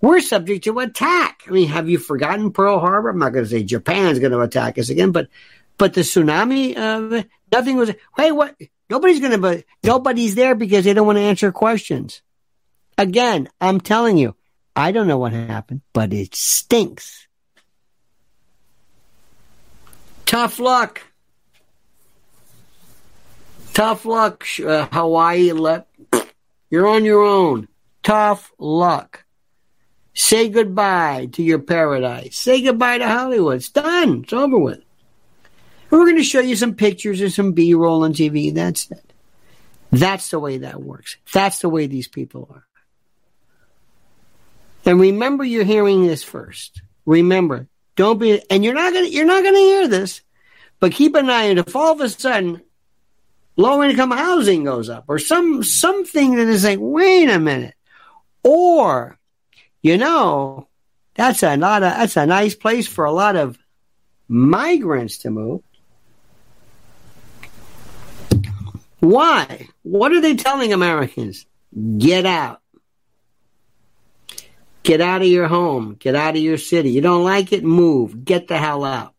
[0.00, 1.42] We're subject to attack.
[1.46, 3.10] I mean, have you forgotten Pearl Harbor?
[3.10, 5.28] I'm not going to say Japan's going to attack us again, but,
[5.78, 8.56] but the tsunami, uh, nothing was, hey, what?
[8.88, 12.22] Nobody's going to, nobody's there because they don't want to answer questions.
[12.98, 14.34] Again, I'm telling you,
[14.74, 17.28] I don't know what happened, but it stinks.
[20.26, 21.02] Tough luck.
[23.74, 25.52] Tough luck, uh, Hawaii.
[25.52, 25.86] Let,
[26.70, 27.68] you're on your own.
[28.02, 29.24] Tough luck.
[30.14, 32.36] Say goodbye to your paradise.
[32.36, 33.56] Say goodbye to Hollywood.
[33.56, 34.22] It's done.
[34.24, 34.82] It's over with.
[35.90, 38.52] And we're going to show you some pictures and some B roll on TV.
[38.52, 39.12] That's it.
[39.90, 41.16] That's the way that works.
[41.32, 42.64] That's the way these people are.
[44.84, 46.82] And remember, you're hearing this first.
[47.06, 50.22] Remember, don't be, and you're not going to, you're not going to hear this,
[50.78, 52.62] but keep an eye on if all of a sudden
[53.60, 57.74] low income housing goes up or some, something that is like, wait a minute.
[58.42, 59.18] Or,
[59.82, 60.68] you know,
[61.14, 63.58] that's a lot of, that's a nice place for a lot of
[64.28, 65.62] migrants to move.
[69.00, 69.68] Why?
[69.82, 71.46] What are they telling Americans?
[71.98, 72.60] Get out.
[74.82, 75.96] Get out of your home.
[75.98, 76.90] Get out of your city.
[76.90, 77.64] You don't like it?
[77.64, 78.24] Move.
[78.24, 79.14] Get the hell out.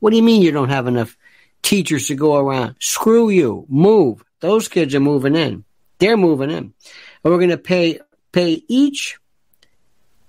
[0.00, 1.16] What do you mean you don't have enough
[1.62, 2.76] teachers to go around?
[2.80, 3.66] Screw you.
[3.68, 4.24] Move.
[4.40, 5.64] Those kids are moving in.
[5.98, 6.56] They're moving in.
[6.56, 6.74] And
[7.24, 8.00] we're going to pay,
[8.32, 9.18] pay each,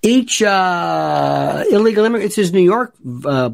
[0.02, 2.26] each, uh, illegal immigrant.
[2.26, 3.50] It's his New York, uh,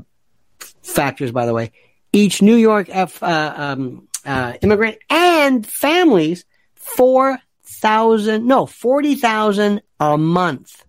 [0.83, 1.73] factors, by the way.
[2.13, 9.83] Each New York F, uh, um, uh, immigrant and families four thousand no forty thousand
[10.01, 10.85] a month.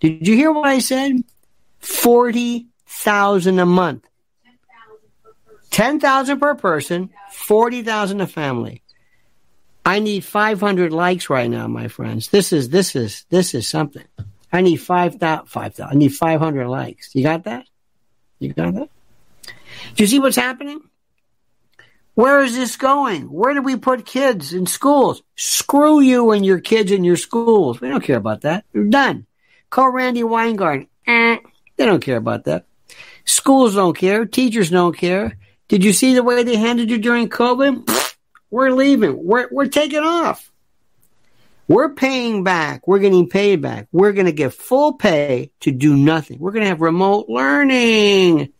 [0.00, 1.22] Did you hear what I said?
[1.78, 4.06] Forty thousand a month.
[5.74, 8.84] Ten thousand per person, forty thousand a family.
[9.84, 12.28] I need five hundred likes right now, my friends.
[12.28, 14.04] This is this is this is something.
[14.52, 15.46] I need five thousand.
[15.46, 15.96] Five thousand.
[15.96, 17.12] I need five hundred likes.
[17.12, 17.66] You got that?
[18.38, 18.88] You got that?
[19.96, 20.80] Do you see what's happening?
[22.14, 23.22] Where is this going?
[23.22, 25.24] Where do we put kids in schools?
[25.34, 27.80] Screw you and your kids in your schools.
[27.80, 28.64] We don't care about that.
[28.72, 29.26] You're done.
[29.70, 30.86] Call Randi Weingarten.
[31.04, 31.38] Eh,
[31.76, 32.64] they don't care about that.
[33.24, 34.24] Schools don't care.
[34.24, 35.36] Teachers don't care.
[35.68, 38.14] Did you see the way they handled you during COVID?
[38.50, 39.24] We're leaving.
[39.24, 40.50] We're, we're taking off.
[41.66, 42.86] We're paying back.
[42.86, 43.88] We're getting paid back.
[43.90, 46.38] We're going to get full pay to do nothing.
[46.38, 48.52] We're going to have remote learning.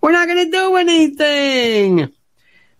[0.00, 2.12] We're not going to do anything.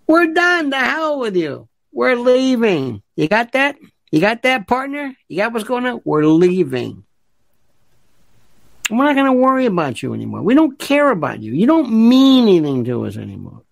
[0.06, 0.70] We're done.
[0.70, 1.68] The hell with you.
[1.92, 3.02] We're leaving.
[3.14, 3.76] You got that?
[4.10, 5.14] You got that, partner?
[5.28, 6.00] You got what's going on?
[6.04, 7.04] We're leaving.
[8.90, 10.42] We're not going to worry about you anymore.
[10.42, 11.52] We don't care about you.
[11.52, 13.62] You don't mean anything to us anymore.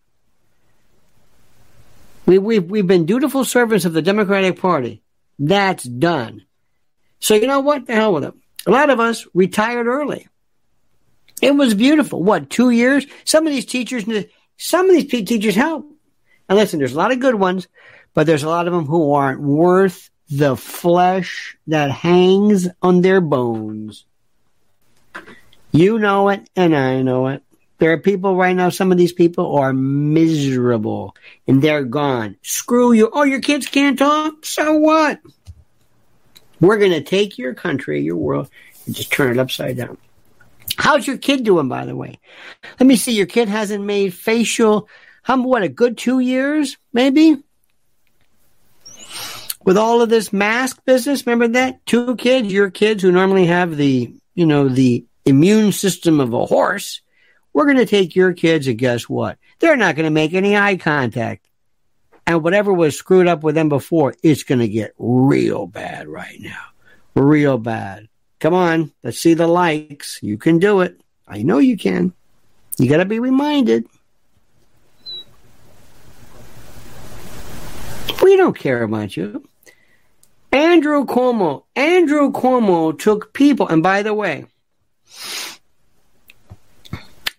[2.27, 5.03] We, we've, we've been dutiful servants of the Democratic Party.
[5.39, 6.45] That's done.
[7.21, 7.87] So you know what?
[7.87, 8.35] The hell with it.
[8.67, 10.29] A lot of us retired early.
[11.41, 12.23] It was beautiful.
[12.23, 13.07] What, two years?
[13.25, 14.05] Some of these teachers,
[14.57, 15.91] some of these teachers help.
[16.49, 17.69] And listen, there's a lot of good ones,
[18.15, 23.21] but there's a lot of them who aren't worth the flesh that hangs on their
[23.21, 24.05] bones.
[25.73, 27.43] You know it, and I know it.
[27.79, 31.15] There are people right now, some of these people are miserable
[31.47, 32.37] and they're gone.
[32.43, 33.11] Screw you.
[33.13, 34.47] Oh, your kids can't talk?
[34.47, 35.21] So what?
[36.61, 38.49] We're going to take your country, your world,
[38.87, 39.99] and just turn it upside down.
[40.79, 42.19] How's your kid doing, by the way?
[42.81, 43.13] Let me see.
[43.13, 44.89] Your kid hasn't made facial
[45.27, 47.43] how what a good two years, maybe?
[49.65, 51.85] With all of this mask business, remember that?
[51.85, 56.47] Two kids, your kids who normally have the, you know, the immune system of a
[56.47, 57.01] horse.
[57.57, 59.39] We're going to take your kids and guess what?
[59.61, 61.49] They're not going to make any eye contact.
[62.27, 66.39] And whatever was screwed up with them before, it's going to get real bad right
[66.39, 66.61] now.
[67.15, 68.09] Real bad.
[68.41, 70.19] Come on, let's see the likes.
[70.23, 71.01] You can do it.
[71.27, 72.13] I know you can.
[72.77, 73.87] You got to be reminded.
[78.23, 79.49] We don't care about you.
[80.53, 81.63] Andrew Cuomo.
[81.75, 84.45] Andrew Cuomo took people, and by the way,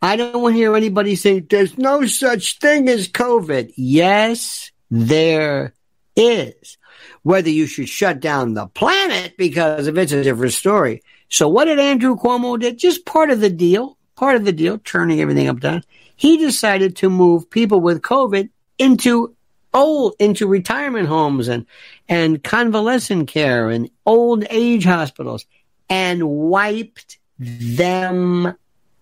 [0.01, 3.73] I don't want to hear anybody say there's no such thing as COVID.
[3.75, 5.73] Yes, there
[6.15, 6.77] is.
[7.23, 11.01] Whether you should shut down the planet because of it's a different story.
[11.29, 12.77] So what did Andrew Cuomo did?
[12.77, 15.83] Just part of the deal, part of the deal, turning everything up down.
[16.15, 19.35] He decided to move people with COVID into
[19.73, 21.65] old, into retirement homes and,
[22.07, 25.45] and convalescent care and old age hospitals
[25.89, 28.55] and wiped them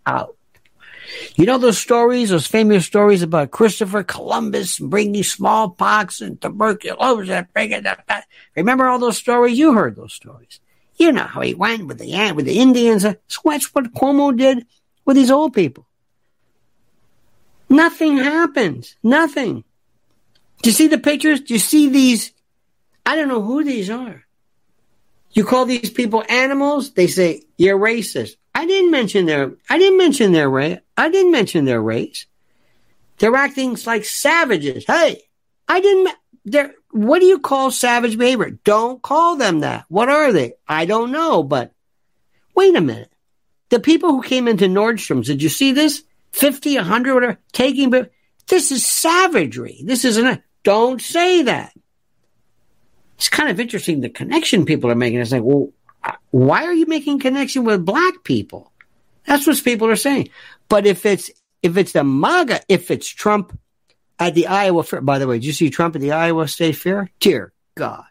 [0.05, 0.35] out.
[1.35, 7.29] You know those stories, those famous stories about Christopher Columbus bringing smallpox and tuberculosis.
[7.29, 8.25] and bringing that.
[8.55, 9.57] Remember all those stories?
[9.57, 10.59] You heard those stories.
[10.97, 13.03] You know how he went with the with the Indians.
[13.03, 14.65] So that's what Cuomo did
[15.03, 15.85] with these old people.
[17.69, 18.95] Nothing happens.
[19.03, 19.63] Nothing.
[20.61, 21.41] Do you see the pictures?
[21.41, 22.31] Do you see these?
[23.05, 24.25] I don't know who these are.
[25.31, 26.93] You call these people animals?
[26.93, 28.37] They say you're racist.
[28.65, 29.53] I didn't mention their.
[29.69, 30.79] I didn't mention their race.
[30.97, 32.25] I didn't mention their race.
[33.19, 34.85] They're acting like savages.
[34.87, 35.21] Hey,
[35.67, 36.15] I didn't.
[36.45, 36.73] They're.
[36.89, 38.57] What do you call savage behavior?
[38.63, 39.85] Don't call them that.
[39.87, 40.53] What are they?
[40.67, 41.43] I don't know.
[41.43, 41.73] But
[42.55, 43.11] wait a minute.
[43.69, 46.03] The people who came into Nordstrom's, did you see this?
[46.31, 48.09] 50, 100, whatever, taking, but
[48.47, 49.81] this is savagery.
[49.83, 51.71] This is an, don't say that.
[53.17, 55.19] It's kind of interesting the connection people are making.
[55.19, 55.69] It's like, well,
[56.35, 58.73] why are you making connection with black people?
[59.25, 60.27] That's what people are saying.
[60.67, 61.31] But if it's
[61.63, 63.57] if it's the MAGA, if it's Trump
[64.19, 66.75] at the Iowa fair, by the way, did you see Trump at the Iowa State
[66.75, 67.09] Fair?
[67.21, 68.03] Dear God,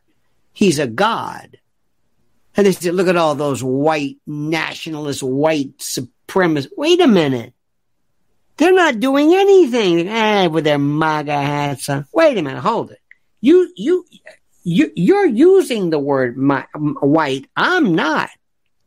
[0.55, 1.59] he's a god.
[2.57, 6.71] And they said, look at all those white nationalists, white supremacists.
[6.79, 7.53] Wait a minute.
[8.57, 12.07] They're not doing anything eh, with their MAGA hats on.
[12.11, 13.01] Wait a minute, hold it.
[13.43, 14.07] You, you,
[14.65, 17.47] you, you're using the word my, white.
[17.55, 18.31] I'm not.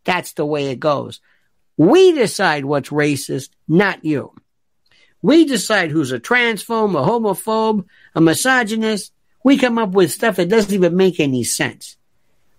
[0.04, 1.22] That's the way it goes.
[1.78, 4.34] We decide what's racist, not you.
[5.22, 9.14] We decide who's a transphobe, a homophobe, a misogynist.
[9.44, 11.98] We come up with stuff that doesn't even make any sense.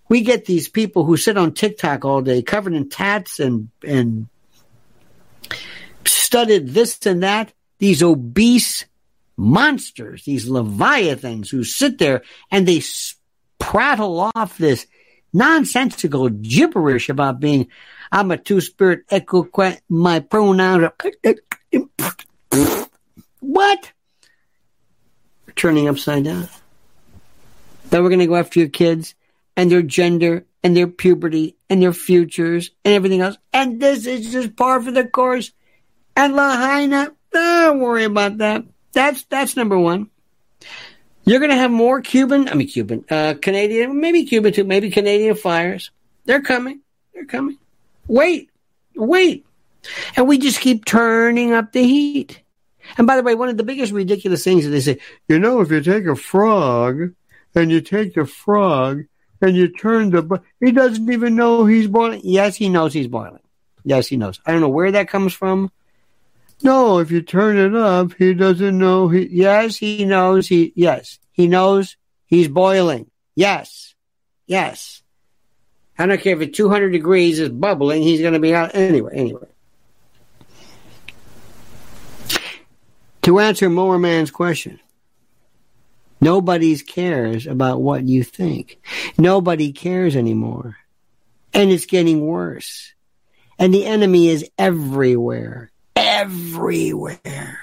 [0.07, 4.27] We get these people who sit on TikTok all day covered in tats and, and
[6.05, 7.53] studded this and that.
[7.77, 8.85] These obese
[9.39, 12.21] monsters, these leviathans who sit there
[12.51, 12.81] and they
[13.57, 14.85] prattle off this
[15.31, 17.67] nonsensical gibberish about being,
[18.11, 19.49] I'm a two spirit echo,
[19.87, 20.95] my pronouns are,
[23.39, 23.91] what?
[25.55, 26.49] Turning upside down.
[27.89, 29.15] Then we're going to go after your kids
[29.55, 33.37] and their gender and their puberty and their futures and everything else.
[33.53, 35.51] And this is just par for the course.
[36.15, 38.65] And Lahaina, don't worry about that.
[38.93, 40.09] That's that's number one.
[41.25, 44.89] You're going to have more Cuban, I mean Cuban, uh, Canadian, maybe Cuban too, maybe
[44.89, 45.91] Canadian fires.
[46.25, 46.81] They're coming.
[47.13, 47.57] They're coming.
[48.07, 48.49] Wait,
[48.95, 49.45] wait.
[50.15, 52.41] And we just keep turning up the heat.
[52.97, 55.61] And by the way, one of the biggest ridiculous things is they say, you know,
[55.61, 57.13] if you take a frog
[57.53, 59.03] and you take the frog
[59.41, 62.21] and you turn the, he doesn't even know he's boiling.
[62.23, 63.39] Yes, he knows he's boiling.
[63.83, 64.39] Yes, he knows.
[64.45, 65.71] I don't know where that comes from.
[66.61, 69.07] No, if you turn it up, he doesn't know.
[69.07, 70.47] He, yes, he knows.
[70.47, 71.95] He, yes, he knows
[72.25, 73.09] he's boiling.
[73.35, 73.95] Yes,
[74.45, 75.01] yes.
[75.97, 78.01] I don't care if it's 200 degrees is bubbling.
[78.01, 79.11] He's going to be out anyway.
[79.15, 79.47] Anyway.
[83.23, 84.79] To answer Mower Man's question,
[86.21, 88.79] nobody cares about what you think.
[89.17, 90.77] Nobody cares anymore.
[91.53, 92.93] And it's getting worse.
[93.57, 95.69] And the enemy is everywhere
[95.99, 97.59] everywhere.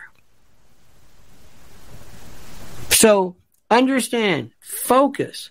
[2.90, 3.36] So
[3.70, 5.50] understand, focus.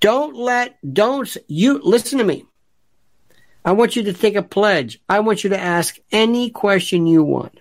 [0.00, 2.46] Don't let, don't, you, listen to me.
[3.64, 5.00] I want you to take a pledge.
[5.08, 7.60] I want you to ask any question you want.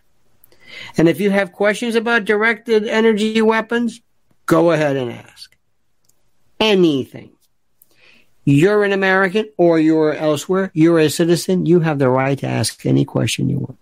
[0.97, 4.01] And if you have questions about directed energy weapons,
[4.45, 5.55] go ahead and ask.
[6.59, 7.32] Anything.
[8.45, 12.86] You're an American or you're elsewhere, you're a citizen, you have the right to ask
[12.86, 13.78] any question you want.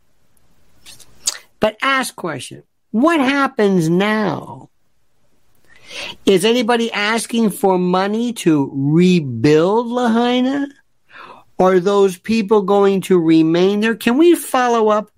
[1.65, 2.61] But ask question.
[2.91, 4.69] What happens now?
[6.23, 10.67] Is anybody asking for money to rebuild Lahaina?
[11.57, 13.95] Are those people going to remain there?
[13.95, 15.09] Can we follow up?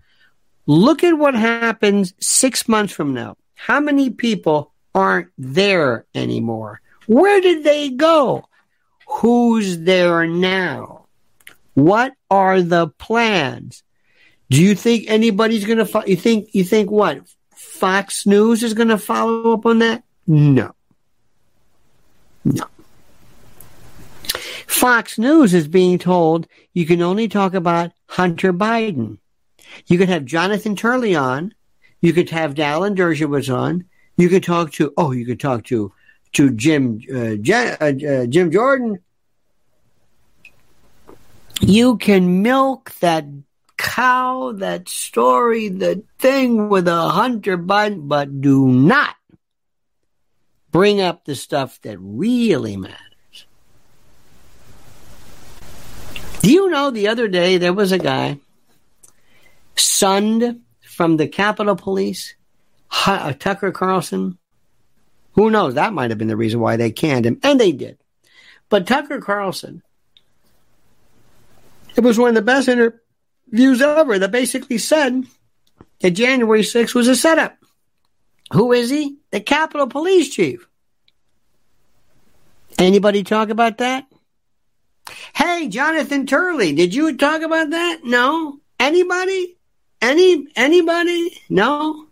[0.67, 3.35] Look at what happens six months from now.
[3.55, 6.79] How many people aren't there anymore?
[7.07, 8.47] Where did they go?
[9.05, 11.07] Who's there now?
[11.73, 13.83] What are the plans?
[14.49, 15.85] Do you think anybody's going to?
[15.85, 17.21] Fo- you think you think what?
[17.55, 20.03] Fox News is going to follow up on that?
[20.25, 20.73] No.
[22.45, 22.65] No.
[24.67, 29.17] Fox News is being told you can only talk about Hunter Biden.
[29.87, 31.53] You could have Jonathan Turley on.
[32.01, 33.85] You could have Alan Dershowitz on.
[34.17, 35.91] You could talk to, oh, you could talk to
[36.33, 38.99] to Jim uh, uh, uh, Jim Jordan.
[41.59, 43.25] You can milk that
[43.77, 49.15] cow, that story, the thing with a Hunter Biden, but do not
[50.71, 52.97] bring up the stuff that really matters.
[56.41, 58.39] Do you know the other day there was a guy
[59.75, 62.35] Sund from the Capitol Police,
[63.05, 64.37] uh, Tucker Carlson?
[65.33, 65.75] Who knows?
[65.75, 67.97] That might have been the reason why they canned him, and they did.
[68.69, 69.83] But Tucker Carlson,
[71.95, 72.67] it was one of the best
[73.51, 75.23] interviews ever that basically said
[76.01, 77.57] that January 6th was a setup.
[78.53, 79.17] Who is he?
[79.31, 80.67] The Capitol Police Chief.
[82.77, 84.05] Anybody talk about that?
[85.33, 88.01] Hey, Jonathan Turley, did you talk about that?
[88.03, 88.59] No.
[88.79, 89.57] Anybody?
[90.01, 91.41] Any anybody?
[91.49, 92.05] No.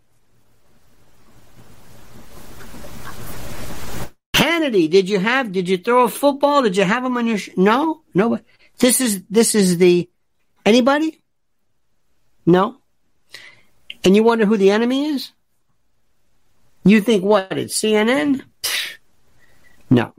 [4.34, 5.52] Hannity, did you have?
[5.52, 6.62] Did you throw a football?
[6.62, 7.38] Did you have him on your?
[7.38, 8.40] Sh- no, no.
[8.78, 10.10] This is this is the
[10.64, 11.20] anybody?
[12.46, 12.78] No.
[14.04, 15.32] And you wonder who the enemy is?
[16.84, 17.58] You think what?
[17.58, 18.42] It's CNN?
[19.90, 20.14] No.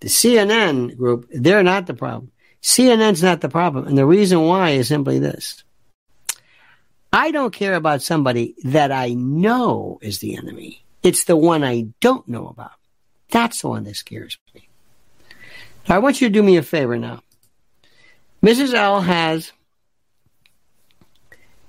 [0.00, 2.32] The CNN group, they're not the problem.
[2.62, 3.86] CNN's not the problem.
[3.86, 5.62] And the reason why is simply this.
[7.12, 10.84] I don't care about somebody that I know is the enemy.
[11.02, 12.72] It's the one I don't know about.
[13.30, 14.68] That's the one that scares me.
[15.88, 17.22] I want you to do me a favor now.
[18.42, 18.74] Mrs.
[18.74, 19.52] L has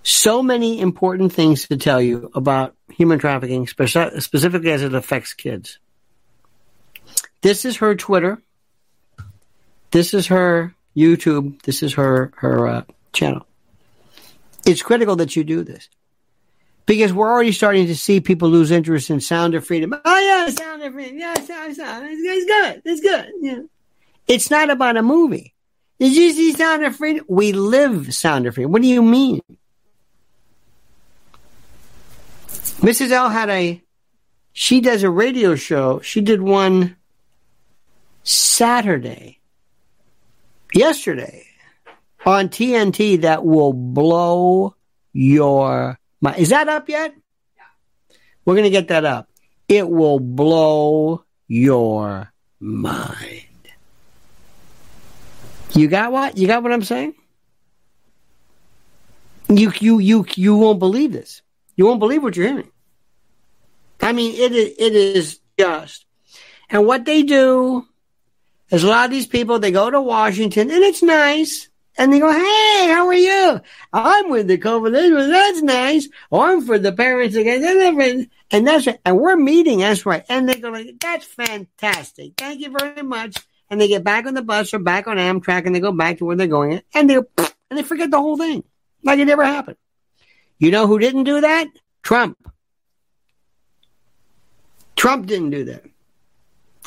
[0.03, 5.79] so many important things to tell you about human trafficking, specifically as it affects kids.
[7.41, 8.41] This is her Twitter.
[9.91, 11.61] This is her YouTube.
[11.63, 12.83] This is her her uh,
[13.13, 13.45] channel.
[14.65, 15.89] It's critical that you do this
[16.85, 19.93] because we're already starting to see people lose interest in Sound of Freedom.
[20.05, 21.17] Oh yeah, Sound of Freedom.
[21.17, 22.07] Yeah, Sound, Sound.
[22.09, 22.81] It's, good.
[22.85, 23.27] It's good.
[23.41, 23.59] Yeah.
[24.27, 25.53] It's not about a movie.
[25.99, 27.25] Did you see Sound of Freedom?
[27.27, 28.71] We live Sound of Freedom.
[28.71, 29.41] What do you mean?
[32.81, 33.11] Mrs.
[33.11, 33.81] L had a,
[34.53, 35.99] she does a radio show.
[36.01, 36.95] She did one
[38.23, 39.39] Saturday,
[40.73, 41.45] yesterday,
[42.25, 44.75] on TNT that will blow
[45.13, 46.39] your mind.
[46.39, 47.13] Is that up yet?
[47.55, 47.63] Yeah.
[48.45, 49.29] We're going to get that up.
[49.67, 53.45] It will blow your mind.
[55.73, 56.37] You got what?
[56.37, 57.13] You got what I'm saying?
[59.49, 61.41] You you you you won't believe this.
[61.75, 62.70] You won't believe what you're hearing.
[64.01, 66.05] I mean, it is it is just,
[66.69, 67.85] and what they do
[68.69, 71.67] is a lot of these people, they go to Washington and it's nice.
[71.97, 73.59] And they go, hey, how are you?
[73.91, 75.29] I'm with the coalition.
[75.29, 76.07] That's nice.
[76.29, 78.29] Or I'm for the parents again.
[78.49, 78.97] And that's right.
[79.03, 79.79] And we're meeting.
[79.79, 80.23] That's right.
[80.29, 82.33] And they go like, that's fantastic.
[82.37, 83.35] Thank you very much.
[83.69, 86.19] And they get back on the bus or back on Amtrak and they go back
[86.19, 86.81] to where they're going.
[86.93, 88.63] And they, and they forget the whole thing.
[89.03, 89.77] Like it never happened.
[90.59, 91.67] You know who didn't do that?
[92.03, 92.37] Trump.
[95.01, 95.83] Trump didn't do that.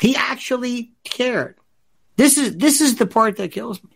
[0.00, 1.56] He actually cared.
[2.14, 3.90] This is this is the part that kills me.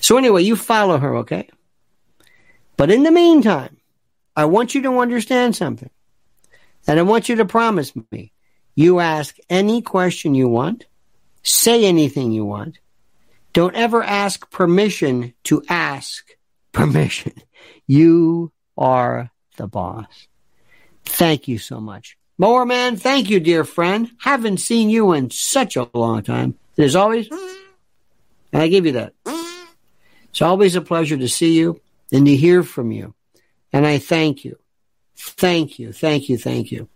[0.00, 1.48] So anyway, you follow her, okay?
[2.76, 3.76] But in the meantime,
[4.34, 5.88] I want you to understand something.
[6.88, 8.32] And I want you to promise me
[8.74, 10.86] you ask any question you want,
[11.44, 12.80] say anything you want.
[13.52, 16.26] Don't ever ask permission to ask
[16.72, 17.34] permission.
[17.86, 20.28] You are the boss.
[21.04, 22.16] Thank you so much.
[22.40, 24.10] Mower man, thank you, dear friend.
[24.18, 26.54] Haven't seen you in such a long time.
[26.74, 27.28] There's always,
[28.50, 29.12] and I give you that.
[30.30, 33.12] It's always a pleasure to see you and to hear from you.
[33.74, 34.58] And I thank you.
[35.16, 35.92] Thank you.
[35.92, 36.38] Thank you.
[36.38, 36.88] Thank you.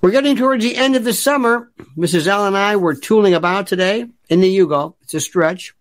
[0.00, 1.70] We're getting towards the end of the summer.
[1.94, 2.26] Mrs.
[2.26, 4.94] L and I were tooling about today in the Yugo.
[5.02, 5.74] It's a stretch.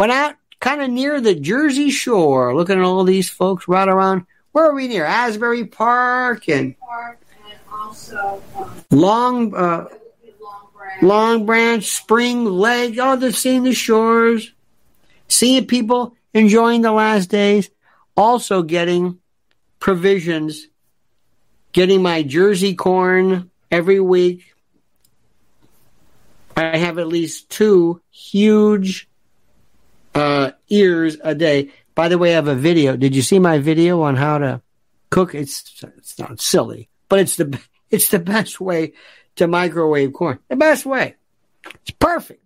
[0.00, 4.26] Went out kind of near the Jersey Shore, looking at all these folks right around.
[4.50, 5.04] Where are we near?
[5.04, 7.19] Asbury Park and, Park
[7.90, 9.54] also um, Long.
[9.54, 9.88] Uh,
[11.02, 14.52] Long Branch, Spring Lake, oh, they're seeing the shores,
[15.28, 17.70] seeing people enjoying the last days,
[18.16, 19.18] also getting
[19.78, 20.66] provisions,
[21.72, 24.52] getting my Jersey corn every week.
[26.56, 29.08] I have at least two huge
[30.14, 31.70] uh, ears a day.
[31.94, 32.96] By the way, I have a video.
[32.96, 34.60] Did you see my video on how to
[35.08, 35.34] cook?
[35.34, 37.58] It's it's not silly, but it's the
[37.90, 38.92] it's the best way
[39.36, 40.38] to microwave corn.
[40.48, 41.16] The best way.
[41.82, 42.44] It's perfect.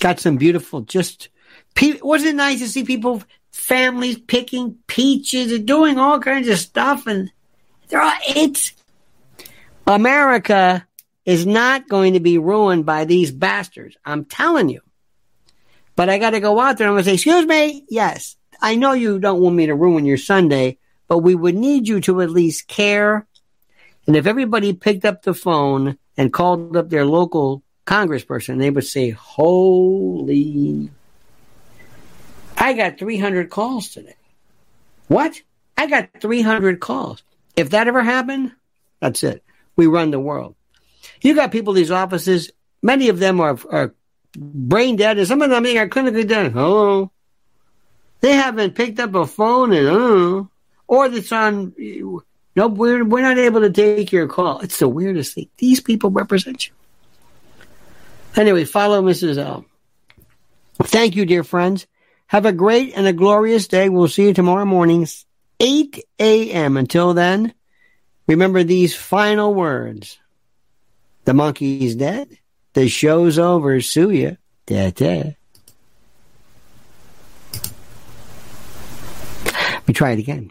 [0.00, 1.28] Got some beautiful, just,
[2.02, 7.06] wasn't it nice to see people, families picking peaches and doing all kinds of stuff
[7.06, 7.30] and
[7.88, 8.72] they're all, it's,
[9.86, 10.86] America
[11.24, 13.96] is not going to be ruined by these bastards.
[14.04, 14.80] I'm telling you.
[15.96, 17.84] But I got to go out there and I'm going to say, excuse me.
[17.88, 20.78] Yes, I know you don't want me to ruin your Sunday,
[21.08, 23.26] but we would need you to at least care.
[24.06, 28.84] And if everybody picked up the phone and called up their local congressperson, they would
[28.84, 30.90] say, holy,
[32.56, 34.16] I got 300 calls today.
[35.08, 35.40] What?
[35.76, 37.22] I got 300 calls.
[37.56, 38.52] If that ever happened,
[39.00, 39.42] that's it.
[39.76, 40.54] We run the world.
[41.22, 42.50] You got people in these offices,
[42.82, 43.94] many of them are, are
[44.36, 46.52] brain dead, and some of them are clinically dead.
[46.54, 47.10] Oh,
[48.20, 50.44] they haven't picked up a phone and oh, uh,
[50.88, 51.74] or it's on.
[52.56, 54.60] Nope, we're we're not able to take your call.
[54.60, 55.48] It's the weirdest thing.
[55.58, 56.72] These people represent you.
[58.34, 59.38] Anyway, follow Mrs.
[59.38, 59.64] L.
[60.82, 61.86] Thank you, dear friends.
[62.26, 63.88] Have a great and a glorious day.
[63.88, 65.24] We'll see you tomorrow mornings,
[65.60, 66.76] 8 a.m.
[66.76, 67.54] Until then,
[68.26, 70.18] remember these final words.
[71.24, 72.38] The monkey's dead.
[72.74, 73.80] The show's over.
[73.80, 74.30] Sue ya.
[74.66, 75.34] Da da.
[79.86, 80.50] We try it again.